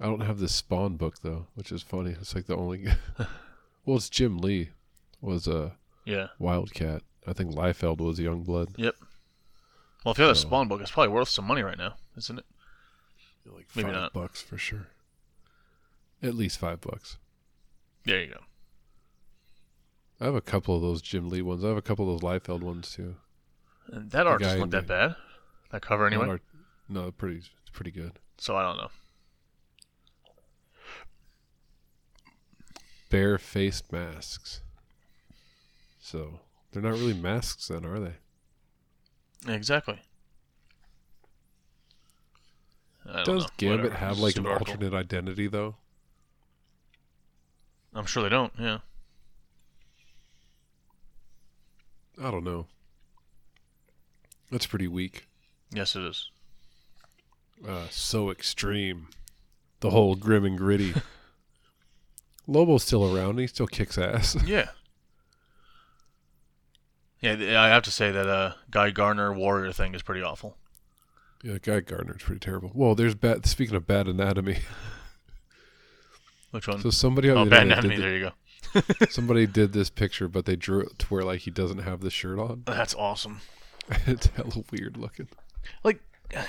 [0.00, 2.10] I don't have this Spawn book though, which is funny.
[2.12, 2.86] It's like the only.
[3.84, 4.70] well, it's Jim Lee
[5.20, 5.72] was a
[6.04, 6.28] Yeah.
[6.38, 7.02] Wildcat.
[7.26, 8.74] I think Liefeld was Youngblood.
[8.78, 8.94] Yep.
[10.04, 12.38] Well, if you have a Spawn book, it's probably worth some money right now, isn't
[12.38, 12.44] it?
[13.46, 14.12] Like Maybe five not.
[14.12, 14.88] bucks for sure.
[16.22, 17.18] At least five bucks.
[18.04, 18.40] There you go.
[20.20, 21.64] I have a couple of those Jim Lee ones.
[21.64, 23.16] I have a couple of those Liefeld ones too.
[23.88, 25.16] And that art doesn't look that bad.
[25.70, 26.26] That cover anyway.
[26.26, 26.40] Not our-
[26.88, 27.42] no, pretty
[27.72, 28.18] pretty good.
[28.38, 28.90] So I don't know.
[33.10, 34.60] Bare-faced masks.
[36.00, 36.40] So
[36.72, 38.14] they're not really masks then, are they?
[39.52, 40.00] Exactly.
[43.24, 43.48] Does know.
[43.58, 43.98] Gambit Whatever.
[43.98, 44.72] have like an article.
[44.74, 45.76] alternate identity though?
[47.94, 48.52] I'm sure they don't.
[48.58, 48.78] Yeah.
[52.22, 52.66] I don't know.
[54.50, 55.26] That's pretty weak.
[55.72, 56.30] Yes, it is.
[57.66, 59.08] Uh, so extreme.
[59.80, 60.94] The whole grim and gritty.
[62.46, 63.38] Lobo's still around.
[63.38, 64.36] He still kicks ass.
[64.46, 64.68] Yeah.
[67.20, 70.58] Yeah, I have to say that uh, Guy Gardner Warrior thing is pretty awful.
[71.44, 72.70] Yeah, Guy Gardner's pretty terrible.
[72.70, 73.44] Whoa, there's bad.
[73.44, 74.60] Speaking of bad anatomy,
[76.52, 76.80] Which one?
[76.80, 77.96] so somebody on oh, the Bad Anatomy.
[77.96, 78.32] did There you go.
[79.10, 82.10] somebody did this picture, but they drew it to where like he doesn't have the
[82.10, 82.62] shirt on.
[82.64, 83.42] That's awesome.
[84.06, 85.28] it's hella weird looking.
[85.82, 86.00] Like,
[86.34, 86.46] I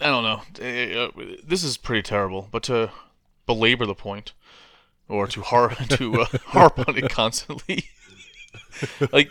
[0.00, 0.40] don't know.
[0.60, 2.90] Uh, uh, This is pretty terrible, but to
[3.44, 4.32] belabor the point,
[5.08, 7.90] or to har to uh, harp on it constantly,
[9.12, 9.30] like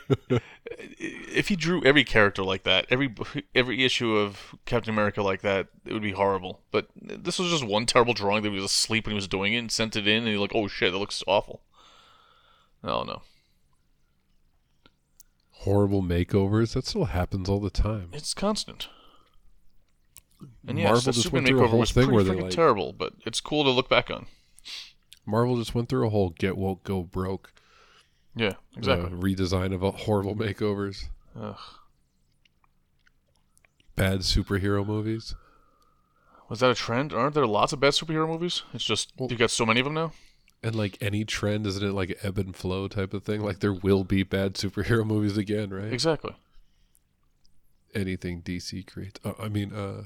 [0.78, 3.14] if he drew every character like that, every
[3.56, 6.62] every issue of Captain America like that, it would be horrible.
[6.72, 9.54] But this was just one terrible drawing that he was asleep when he was doing
[9.54, 11.62] it and sent it in, and he's like, "Oh shit, that looks awful."
[12.84, 13.22] Oh no,
[15.64, 16.74] Horrible makeovers.
[16.74, 18.10] That still happens all the time.
[18.12, 18.90] it's constant.
[20.68, 22.42] And yes, Marvel that just Superman went through a whole was thing where they freaking
[22.44, 24.26] like terrible, but it's cool to look back on.
[25.26, 27.54] Marvel just went through a whole get woke go broke
[28.36, 29.08] Yeah, exactly.
[29.08, 31.06] uh, redesign of horrible makeovers.
[31.40, 31.56] Ugh.
[33.96, 35.36] Bad superhero movies.
[36.50, 37.14] Was that a trend?
[37.14, 38.64] Aren't there lots of bad superhero movies?
[38.74, 40.14] It's just Well- you've got so many of them now.
[40.64, 43.42] And like any trend, isn't it like an ebb and flow type of thing?
[43.42, 45.92] Like there will be bad superhero movies again, right?
[45.94, 46.36] Exactly.
[47.94, 49.20] Anything DC creates.
[49.24, 50.06] Uh, I mean, uh,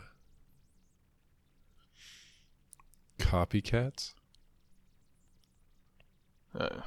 [3.20, 4.14] copycats.
[6.58, 6.82] Uh,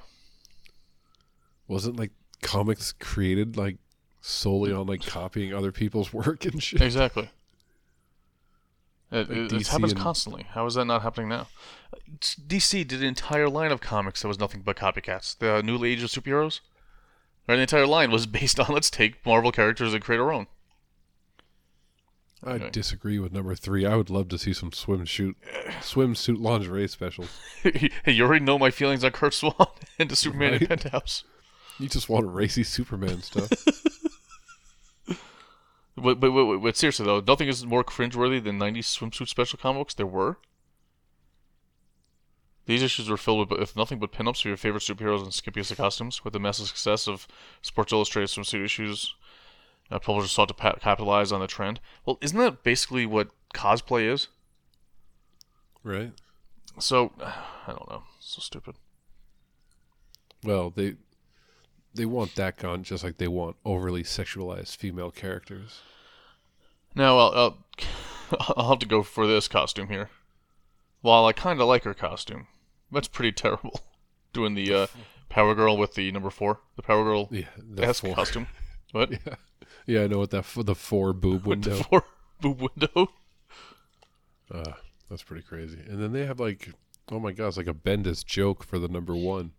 [1.70, 2.10] Wasn't like
[2.42, 3.76] comics created like
[4.20, 6.80] solely on like copying other people's work and shit.
[6.82, 7.30] exactly.
[9.12, 10.46] It, Like it, it happens and- constantly.
[10.50, 11.46] How is that not happening now?
[12.18, 15.38] DC did an entire line of comics that was nothing but copycats.
[15.38, 16.58] The New Age of Superheroes.
[17.48, 20.46] Right, the entire line was based on let's take Marvel characters and create our own.
[22.42, 23.84] I disagree with number three.
[23.84, 25.34] I would love to see some swimsuit
[25.80, 27.28] swimsuit lingerie specials.
[27.62, 29.54] hey, you already know my feelings on Curt Swan
[29.98, 30.68] and the Superman in Right.
[30.70, 31.22] Penthouse.
[31.80, 33.50] You just want racy Superman stuff.
[35.96, 39.80] But, but, but, but seriously though, nothing is more cringeworthy than '90s swimsuit special comic
[39.80, 39.94] books.
[39.94, 40.38] There were.
[42.66, 45.72] These issues were filled with, with nothing but pinups of your favorite superheroes and skippiest
[45.72, 46.24] of costumes.
[46.24, 47.26] With the massive success of
[47.60, 49.14] Sports Illustrated swimsuit issues,
[49.90, 51.80] uh, publishers sought to pa- capitalize on the trend.
[52.06, 54.28] Well, isn't that basically what cosplay is?
[55.82, 56.12] right?
[56.78, 58.04] So, I don't know.
[58.20, 58.76] So stupid.
[60.44, 60.94] Well, they
[61.94, 65.80] they want that gone just like they want overly sexualized female characters.
[66.94, 67.58] Now, I'll, I'll,
[68.56, 70.10] I'll have to go for this costume here.
[71.02, 72.46] While I kind of like her costume,
[72.92, 73.80] that's pretty terrible.
[74.32, 74.86] Doing the uh,
[75.28, 78.14] Power Girl with the number four, the Power Girl Yeah, the four.
[78.14, 78.46] costume.
[78.92, 79.12] What?
[79.12, 79.34] Yeah,
[79.86, 81.84] yeah, I know what that f- the four boob With the window.
[81.84, 82.04] four
[82.40, 83.08] boob window.
[84.52, 84.72] Uh,
[85.08, 85.78] that's pretty crazy.
[85.88, 86.70] And then they have like,
[87.12, 89.52] oh my god, it's like a Bendis joke for the number one.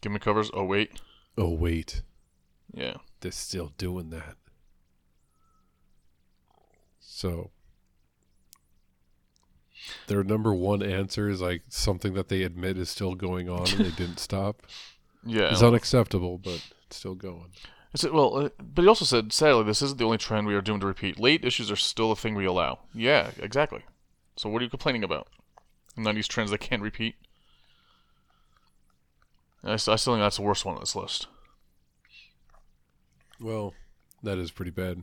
[0.00, 0.50] Give me covers.
[0.54, 1.00] Oh wait,
[1.38, 2.02] Oh wait,
[2.72, 2.96] yeah.
[3.20, 4.36] they're still doing that.
[7.00, 7.50] So
[10.06, 13.78] their number one answer is like something that they admit is still going on and
[13.86, 14.62] they didn't stop.
[15.24, 15.50] Yeah.
[15.50, 17.50] It's unacceptable, but it's still going.
[17.92, 20.54] Is it, well, uh, but he also said, sadly, this isn't the only trend we
[20.54, 21.18] are doomed to repeat.
[21.18, 22.80] Late issues are still a thing we allow.
[22.92, 23.82] Yeah, exactly.
[24.36, 25.28] So what are you complaining about?
[25.96, 27.14] 90s trends that can't repeat?
[29.64, 31.26] I, I still think that's the worst one on this list.
[33.40, 33.74] Well,
[34.22, 35.02] that is pretty bad.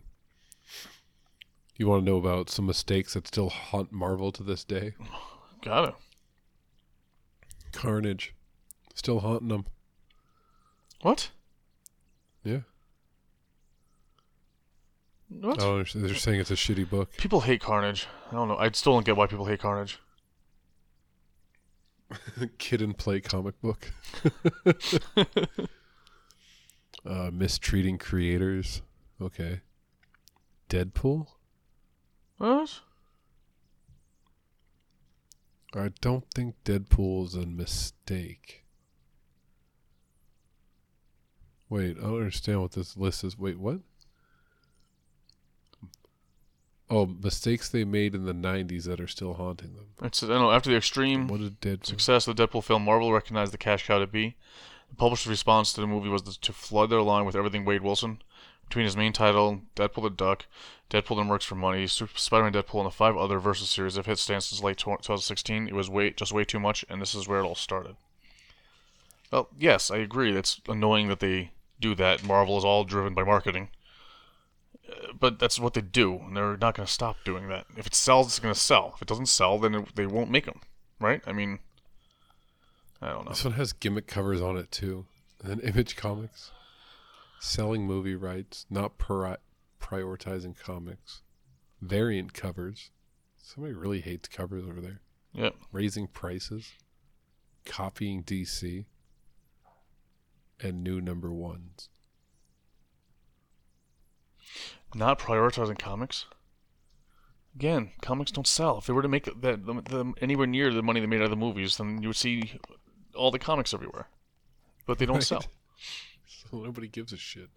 [1.78, 4.93] You want to know about some mistakes that still haunt Marvel to this day?
[5.64, 5.95] Got it.
[7.72, 8.34] Carnage,
[8.93, 9.66] still haunting them.
[11.01, 11.32] What?
[12.43, 12.60] Yeah.
[15.30, 15.60] What?
[15.60, 16.06] I don't understand.
[16.06, 17.12] They're saying it's a shitty book.
[17.18, 18.08] People hate Carnage.
[18.32, 18.58] I don't know.
[18.58, 19.99] I still don't get why people hate Carnage.
[22.57, 23.91] Kid 'n Play comic book.
[27.05, 28.82] uh, mistreating creators.
[29.22, 29.61] Okay.
[30.70, 31.28] Deadpool.
[32.38, 32.80] What?
[35.76, 38.64] I don't think Deadpool is a mistake.
[41.70, 43.38] Wait, I don't understand what this list is.
[43.38, 43.80] Wait, what?
[46.94, 49.88] Oh, mistakes they made in the 90s that are still haunting them.
[50.04, 50.52] It's, I know.
[50.52, 51.41] After the extreme What
[51.84, 54.36] success of the Deadpool film, Marvel recognized the cash cow to be.
[54.89, 58.22] The publisher's response to the movie was to flood their line with everything Wade Wilson.
[58.70, 60.46] Between his main title, Deadpool the Duck,
[60.91, 64.20] Deadpool that Works for Money, Spider-Man Deadpool, and the five other Versus series have hit
[64.20, 67.39] stands since late 2016, it was way just way too much, and this is where
[67.39, 67.96] it all started.
[69.32, 70.38] Well, yes, I agree.
[70.38, 72.24] It's annoying that they do that.
[72.24, 73.70] Marvel is all driven by marketing.
[75.20, 77.66] But that's what they do, and they're not going to stop doing that.
[77.78, 78.94] If it sells, it's going to sell.
[78.96, 80.62] If it doesn't sell, then it, they won't make them,
[81.00, 81.22] right?
[81.26, 81.60] I mean,
[83.02, 83.32] I don't know.
[83.32, 85.06] This one has gimmick covers on it too.
[85.41, 86.52] And then Image Comics.
[87.39, 89.38] Selling movie rights, not pri-
[89.82, 91.22] prioritizing comics.
[91.82, 92.91] Variant covers.
[93.36, 95.02] Somebody really hates covers over there.
[95.34, 95.56] Yep.
[95.74, 96.72] Raising prices.
[97.66, 98.86] Copying DC.
[100.62, 101.89] And new number ones.
[104.96, 106.26] Not prioritizing comics.
[107.56, 108.80] Again, comics don't sell.
[108.80, 111.26] If they were to make that the, the, anywhere near the money they made out
[111.26, 112.60] of the movies, then you would see
[113.16, 114.08] all the comics everywhere.
[114.86, 115.24] But they don't Right.
[115.24, 115.44] sell.
[116.26, 117.50] So nobody gives a shit.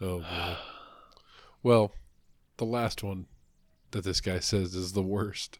[0.00, 0.56] Oh boy.
[1.62, 1.92] Well,
[2.58, 3.26] the last one
[3.90, 5.58] that this guy says is the worst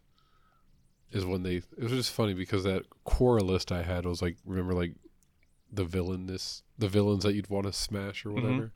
[1.11, 1.57] is when they.
[1.57, 4.95] It was just funny because that Quora list I had was like, remember like
[5.72, 8.43] the villainous, the villains that you'd want to smash or mm-hmm.
[8.43, 8.72] whatever.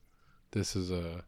[0.53, 1.25] This is a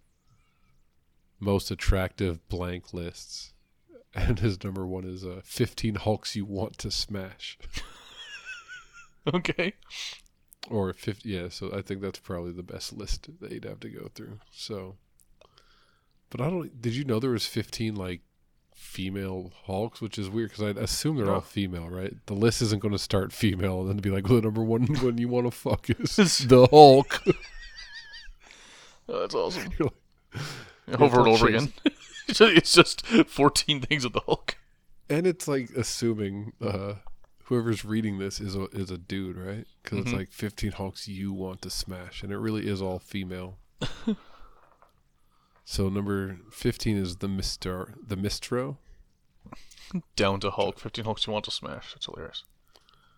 [1.40, 3.52] most attractive blank lists,
[4.14, 7.58] and his number one is uh, fifteen Hulks you want to smash.
[9.34, 9.74] Okay.
[10.70, 13.88] Or 50, yeah, so I think that's probably the best list that you'd have to
[13.90, 14.38] go through.
[14.50, 14.96] So,
[16.30, 18.22] but I don't, did you know there was 15 like
[18.74, 22.14] female Hulks, which is weird because I'd assume they're all female, right?
[22.26, 24.86] The list isn't going to start female and then be like, well, the number one
[24.86, 26.16] one you want to fuck is
[26.48, 27.22] the Hulk.
[29.08, 29.70] Oh, that's awesome.
[29.78, 30.42] You're like-
[30.98, 31.72] over and over chase- again.
[32.56, 34.56] It's just- 14 things of the Hulk.
[35.08, 36.94] and it's like assuming uh,
[37.44, 39.66] whoever's reading this is a, is a dude, right?
[39.82, 40.16] Because it's Mhm.
[40.18, 43.58] like 15 Hulks you want to smash, and it really is all female.
[45.64, 48.76] so number 15 is the Mister the Mistro,
[50.16, 50.78] Down to Hulk.
[50.78, 51.94] 15 Hulks you want to smash.
[51.94, 52.44] That's hilarious.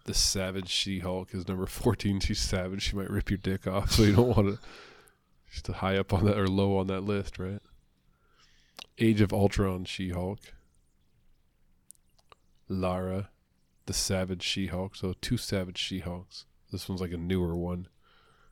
[0.05, 2.21] the Savage She Hulk is number 14.
[2.21, 2.83] She's savage.
[2.83, 4.59] She might rip your dick off, so you don't want to.
[5.51, 7.61] She's high up on that or low on that list, right?
[8.99, 10.39] Age of Ultron She Hulk.
[12.69, 13.31] Lara,
[13.87, 14.97] the Savage She Hulk.
[14.97, 16.45] So two Savage She Hulks.
[16.71, 17.89] This one's like a newer one.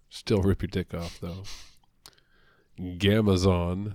[0.09, 1.45] Still rip your dick off though.
[2.79, 3.95] Gamazon.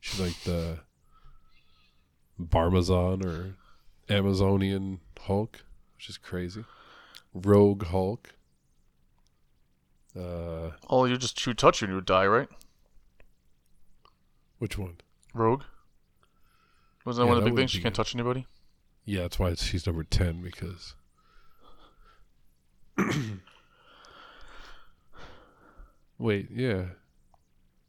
[0.00, 0.80] She's like the
[2.40, 3.54] Barmazon or
[4.08, 5.64] Amazonian Hulk,
[5.96, 6.64] which is crazy.
[7.32, 8.30] Rogue Hulk.
[10.14, 12.48] Uh, Oh, you just shoot touch and you die, right?
[14.62, 14.94] Which one?
[15.34, 15.64] Rogue.
[17.04, 17.72] Wasn't that Yeah, one of the big things?
[17.72, 17.96] She can't good.
[18.04, 18.46] touch anybody.
[19.04, 20.94] Yeah, that's why she's number ten because.
[26.16, 26.84] Wait, yeah.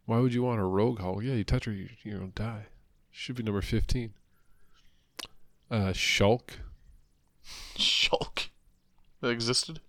[0.08, 1.22] Why would you want a rogue Hulk?
[1.24, 2.66] Yeah, you touch her, you you don't die.
[3.12, 4.14] Should be number fifteen.
[5.70, 6.54] Uh, Shulk.
[7.78, 8.48] Shulk.
[9.22, 9.80] That existed.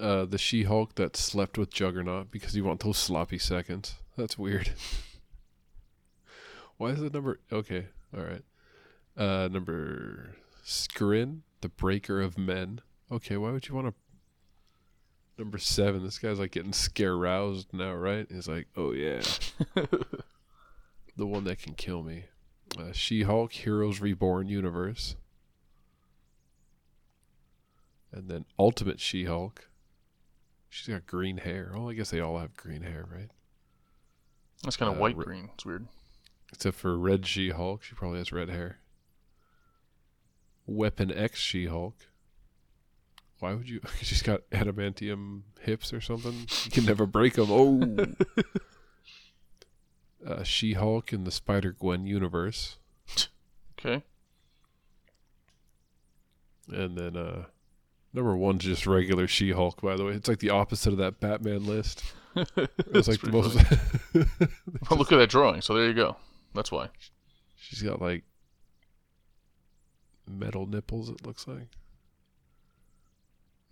[0.00, 3.94] Uh, the She Hulk that slept with Juggernaut because you want those sloppy seconds.
[4.16, 4.70] That's weird.
[6.78, 7.40] Why is it number?
[7.52, 7.86] Okay,
[8.16, 8.42] all right.
[9.16, 12.80] Uh, number Skrin, the Breaker of Men.
[13.10, 13.94] Okay, why would you want to?
[15.38, 16.02] Number seven.
[16.02, 18.26] This guy's like getting scare roused now, right?
[18.30, 19.22] He's like, oh yeah,
[21.16, 22.24] the one that can kill me.
[22.78, 25.16] Uh, She Hulk, Heroes Reborn universe.
[28.12, 29.68] And then Ultimate She Hulk.
[30.68, 31.72] She's got green hair.
[31.74, 33.30] Oh, I guess they all have green hair, right?
[34.62, 35.50] That's kind of Uh, white re- green.
[35.54, 35.86] It's weird.
[36.52, 37.82] Except for Red She Hulk.
[37.82, 38.78] She probably has red hair.
[40.66, 41.94] Weapon X She Hulk.
[43.38, 43.80] Why would you?
[44.02, 46.46] She's got adamantium hips or something.
[46.64, 47.48] You can never break them.
[47.50, 48.06] Oh.
[50.26, 52.78] uh, she Hulk in the Spider Gwen universe.
[53.78, 54.02] Okay.
[56.68, 57.44] And then uh,
[58.12, 60.12] number one's just regular She Hulk, by the way.
[60.12, 62.02] It's like the opposite of that Batman list.
[62.94, 63.56] It's like the most.
[64.90, 65.62] Well, look at that drawing.
[65.62, 66.16] So there you go.
[66.54, 66.88] That's why.
[67.56, 68.24] She's got like
[70.28, 71.68] metal nipples, it looks like.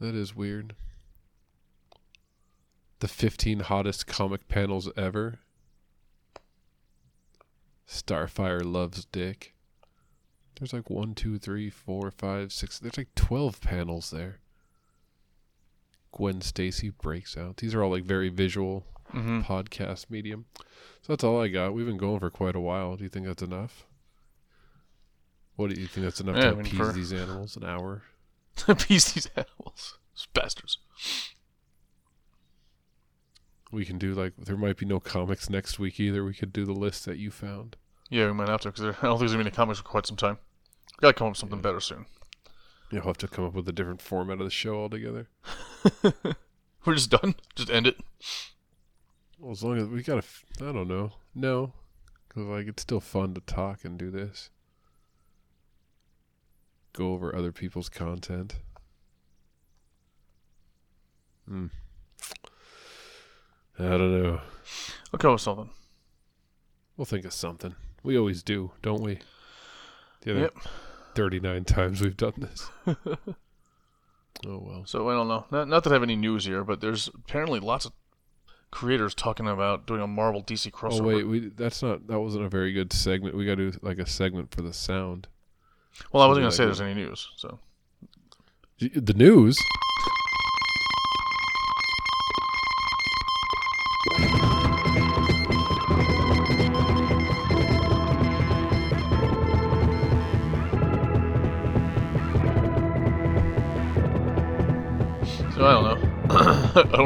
[0.01, 0.75] That is weird.
[3.01, 5.41] The 15 hottest comic panels ever.
[7.87, 9.55] Starfire loves dick.
[10.59, 12.79] There's like one, two, three, four, five, six.
[12.79, 14.39] There's like 12 panels there.
[16.17, 17.59] Gwen Stacy breaks out.
[17.59, 19.43] These are all like very visual Mm-hmm.
[19.43, 20.47] podcast medium.
[21.03, 21.73] So that's all I got.
[21.73, 22.97] We've been going for quite a while.
[22.97, 23.87] Do you think that's enough?
[25.55, 27.57] What do you think that's enough Yeah, I to mean, appease for- these animals?
[27.57, 28.03] An hour?
[28.67, 29.99] Appease these animals.
[30.15, 30.79] Those bastards.
[33.71, 36.25] We can do like there might be no comics next week either.
[36.25, 37.77] We could do the list that you found.
[38.11, 39.85] Yeah, we might have to because I don't think there's gonna be any comics for
[39.85, 40.39] quite some time.
[41.01, 41.63] Gotta come up with something Yeah.
[41.63, 42.07] better soon.
[42.95, 45.27] You'll have to come up with a different format of the show altogether.
[46.85, 47.35] We're just done.
[47.57, 47.97] Just end it.
[49.41, 51.73] Well, as long as we gotta, f- I don't know, no,
[52.29, 54.51] because like it's still fun to talk and do this.
[56.93, 58.55] Go over other people's content.
[61.49, 61.67] Hmm.
[63.77, 64.41] I don't know.
[65.13, 65.71] I'll come up with something.
[66.97, 67.75] We'll think of something.
[68.05, 69.19] We always do, don't we?
[70.21, 70.57] The other Yep.
[71.15, 72.71] 39 times we've done this.
[72.87, 72.97] oh,
[74.45, 74.83] well.
[74.87, 75.47] So I don't know.
[75.51, 77.93] Not, not that I have any news here, but there's apparently lots of
[78.71, 81.01] creators talking about doing a Marvel DC oh, crossover.
[81.01, 81.29] Oh, wait.
[81.29, 83.37] We, that's not, that wasn't a very good segment.
[83.37, 85.29] We got to do like a segment for the sound.
[86.13, 87.29] well, I wasn't do gonna say a- there's any news.
[87.37, 87.59] So
[88.81, 89.59] The news?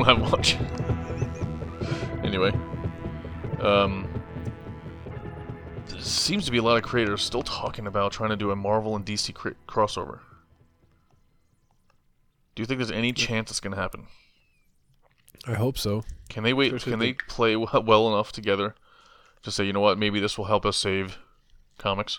[0.09, 0.57] Don't much.
[2.25, 2.51] anyway,
[3.61, 4.09] um,
[5.87, 8.57] there seems to be a lot of creators still talking about trying to do a
[8.57, 9.35] Marvel and DC
[9.67, 10.21] crossover.
[12.55, 14.07] Do you think there's any chance it's going to happen?
[15.47, 16.05] I hope so.
[16.31, 16.73] Can they wait?
[16.73, 18.75] Especially Can they play well enough together
[19.43, 21.19] to say, you know what, maybe this will help us save
[21.77, 22.19] comics?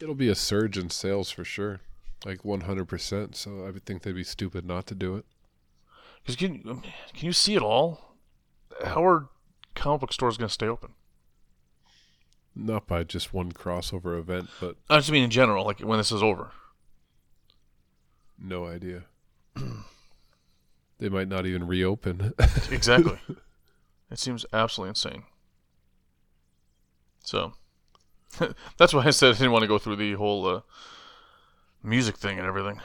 [0.00, 1.80] It'll be a surge in sales for sure.
[2.24, 3.34] Like 100%.
[3.34, 5.26] So I would think they'd be stupid not to do it.
[6.22, 6.82] Because can can
[7.26, 8.14] you see it all?
[8.84, 9.28] How are
[9.74, 10.94] comic book stores going to stay open?
[12.54, 16.12] Not by just one crossover event, but I just mean in general, like when this
[16.12, 16.50] is over.
[18.38, 19.04] no idea.
[20.98, 22.32] they might not even reopen.
[22.70, 23.18] Exactly.
[24.10, 25.22] it seems absolutely insane.
[27.24, 27.52] So
[28.76, 30.60] that's why I said I didn't want to go through the whole uh,
[31.82, 32.80] music thing and everything.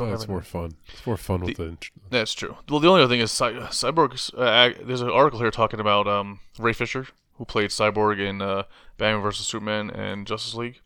[0.00, 0.72] Oh, it's more fun.
[0.92, 1.64] It's more fun with the.
[1.64, 2.56] int- That's true.
[2.68, 4.32] Well, the only other thing is Cy- Cyborg.
[4.36, 8.62] Uh, there's an article here talking about um, Ray Fisher, who played Cyborg in uh,
[8.96, 10.80] Batman vs Superman and Justice League.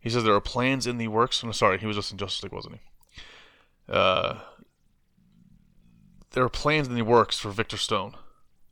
[0.00, 1.42] He says there are plans in the works.
[1.42, 2.80] I'm sorry, he was just in Justice League, wasn't he?
[3.92, 4.38] Uh,
[6.32, 8.14] there are plans in the works for Victor Stone.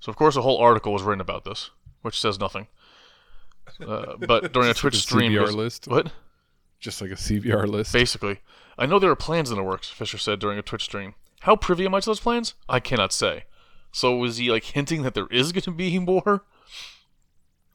[0.00, 1.70] So of course, a whole article was written about this,
[2.02, 2.66] which says nothing.
[3.86, 5.88] Uh, but during a Just like Twitch a stream, CBR list?
[5.88, 6.12] What?
[6.80, 7.92] Just like a CBR list.
[7.92, 8.40] Basically,
[8.78, 9.88] I know there are plans in the works.
[9.90, 11.14] Fisher said during a Twitch stream.
[11.40, 12.54] How privy am I to those plans?
[12.68, 13.44] I cannot say.
[13.92, 16.44] So was he like hinting that there is going to be more,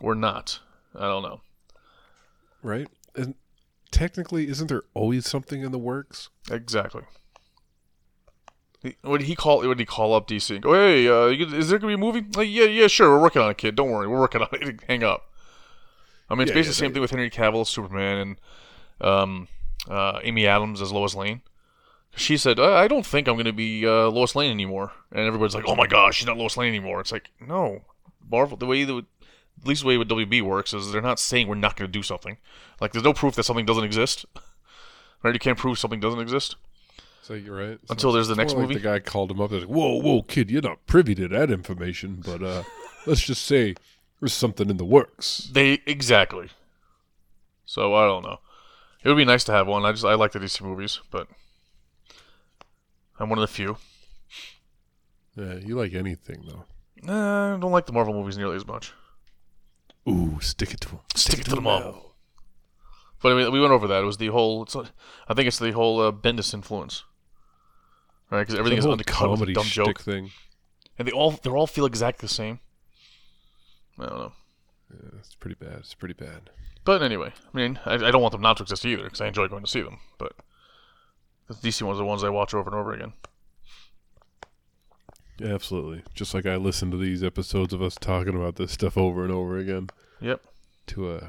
[0.01, 0.59] or not?
[0.95, 1.41] I don't know.
[2.61, 2.87] right?
[3.15, 3.35] And
[3.91, 6.29] technically, isn't there always something in the works?
[6.51, 7.03] Exactly.
[9.03, 9.59] Would he call?
[9.67, 12.25] Would he call up DC and go, "Hey, uh, is there gonna be a movie?"
[12.35, 13.09] Like, yeah, yeah, sure.
[13.11, 13.75] We're working on it, kid.
[13.75, 14.79] Don't worry, we're working on it.
[14.87, 15.29] Hang up.
[16.29, 18.37] I mean, it's Yeah, basically yeah, the same thing with Henry Cavill Superman and
[19.01, 19.47] um,
[19.87, 21.41] uh, Amy Adams as Lois Lane.
[22.15, 25.55] She said, "I I don't think I'm gonna be uh, Lois Lane anymore," and everybody's
[25.55, 27.81] like, "Oh my gosh, she's not Lois Lane anymore." It's like, no,
[28.29, 28.57] Marvel.
[28.57, 29.05] The way the
[29.61, 32.03] at least the way what WB works is they're not saying we're not gonna do
[32.03, 32.37] something.
[32.81, 34.25] Like, there's no proof that something doesn't exist.
[35.21, 35.33] Right?
[35.33, 36.55] You can't prove something doesn't exist.
[37.21, 37.77] So you're right.
[37.85, 38.75] So Until there's the next like movie?
[38.75, 41.51] the guy called him up was like, "Whoa, whoa, kid, you're not privy to that
[41.51, 42.63] information, but uh,
[43.05, 43.75] let's just say
[44.21, 46.51] there's something in the works." They exactly.
[47.65, 48.39] So I don't know.
[49.03, 49.85] It would be nice to have one.
[49.85, 51.27] I just I like the DC movies, but
[53.19, 53.77] I'm one of the few.
[55.35, 56.65] Yeah, you like anything though.
[57.01, 58.91] Nah, I don't like the Marvel movies nearly as much.
[60.07, 60.99] Ooh, stick it to him.
[61.15, 62.15] Stick it to the Marvel.
[63.21, 64.01] But I mean, we went over that.
[64.01, 64.67] It was the whole.
[64.73, 64.91] Not-
[65.27, 67.03] I think it's the whole uh, Bendis influence,
[68.29, 68.41] right?
[68.41, 70.31] Because everything is undercut with a comedy dumb joke, thing.
[70.97, 72.59] and they all they all feel exactly the same.
[73.97, 74.31] I don't know.
[74.93, 75.79] Yeah, it's pretty bad.
[75.79, 76.49] It's pretty bad.
[76.85, 79.27] But anyway, I mean, I, I don't want them not to exist either because I
[79.27, 79.99] enjoy going to see them.
[80.17, 80.33] But
[81.47, 83.13] the DC ones are the ones I watch over and over again.
[85.41, 86.03] Absolutely.
[86.13, 89.31] Just like I listen to these episodes of us talking about this stuff over and
[89.31, 89.89] over again.
[90.19, 90.41] Yep.
[90.87, 91.27] To uh,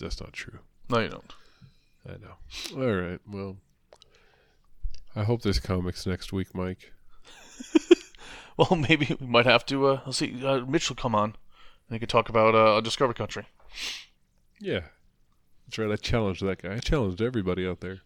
[0.00, 0.58] that's not true.
[0.88, 1.32] No, you don't.
[2.06, 2.82] I know.
[2.84, 3.20] All right.
[3.30, 3.56] Well,
[5.14, 6.92] I hope there's comics next week, Mike.
[8.56, 9.86] Well, maybe we might have to.
[9.86, 10.44] Uh, let's see.
[10.44, 13.46] Uh, Mitch will come on, and he could talk about uh, Discover Country.
[14.62, 14.82] Yeah.
[15.66, 15.90] That's right.
[15.90, 16.74] I challenged that guy.
[16.74, 17.98] I challenged everybody out there.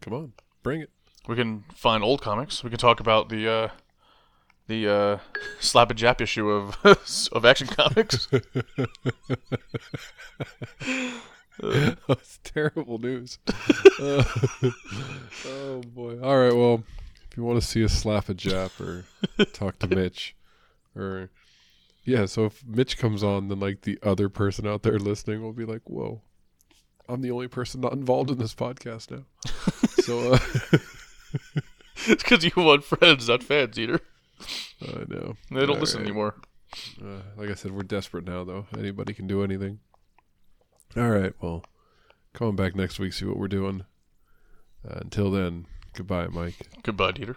[0.00, 0.32] Come on,
[0.62, 0.90] bring it.
[1.26, 2.62] We can find old comics.
[2.62, 3.68] We can talk about the uh,
[4.68, 5.18] the uh,
[5.58, 6.76] slap a jap issue of
[7.32, 8.28] of Action Comics.
[12.06, 13.38] That's terrible news.
[13.98, 14.22] Uh,
[15.48, 16.20] oh boy.
[16.20, 16.54] All right.
[16.54, 16.84] Well,
[17.30, 19.04] if you want to see us slap a Jap or
[19.46, 20.36] talk to Mitch,
[20.94, 21.30] or
[22.06, 25.52] yeah, so if Mitch comes on, then like the other person out there listening will
[25.52, 26.22] be like, "Whoa,
[27.08, 29.24] I'm the only person not involved in this podcast now."
[30.04, 30.38] so uh,
[32.06, 34.00] it's because you want friends, not fans, either.
[34.82, 36.06] I know They don't All listen right.
[36.08, 36.36] anymore.
[37.02, 38.66] Uh, like I said, we're desperate now, though.
[38.78, 39.80] Anybody can do anything.
[40.96, 41.32] All right.
[41.40, 41.64] Well,
[42.34, 43.84] coming back next week, see what we're doing.
[44.86, 46.54] Uh, until then, goodbye, Mike.
[46.82, 47.36] Goodbye, Dieter.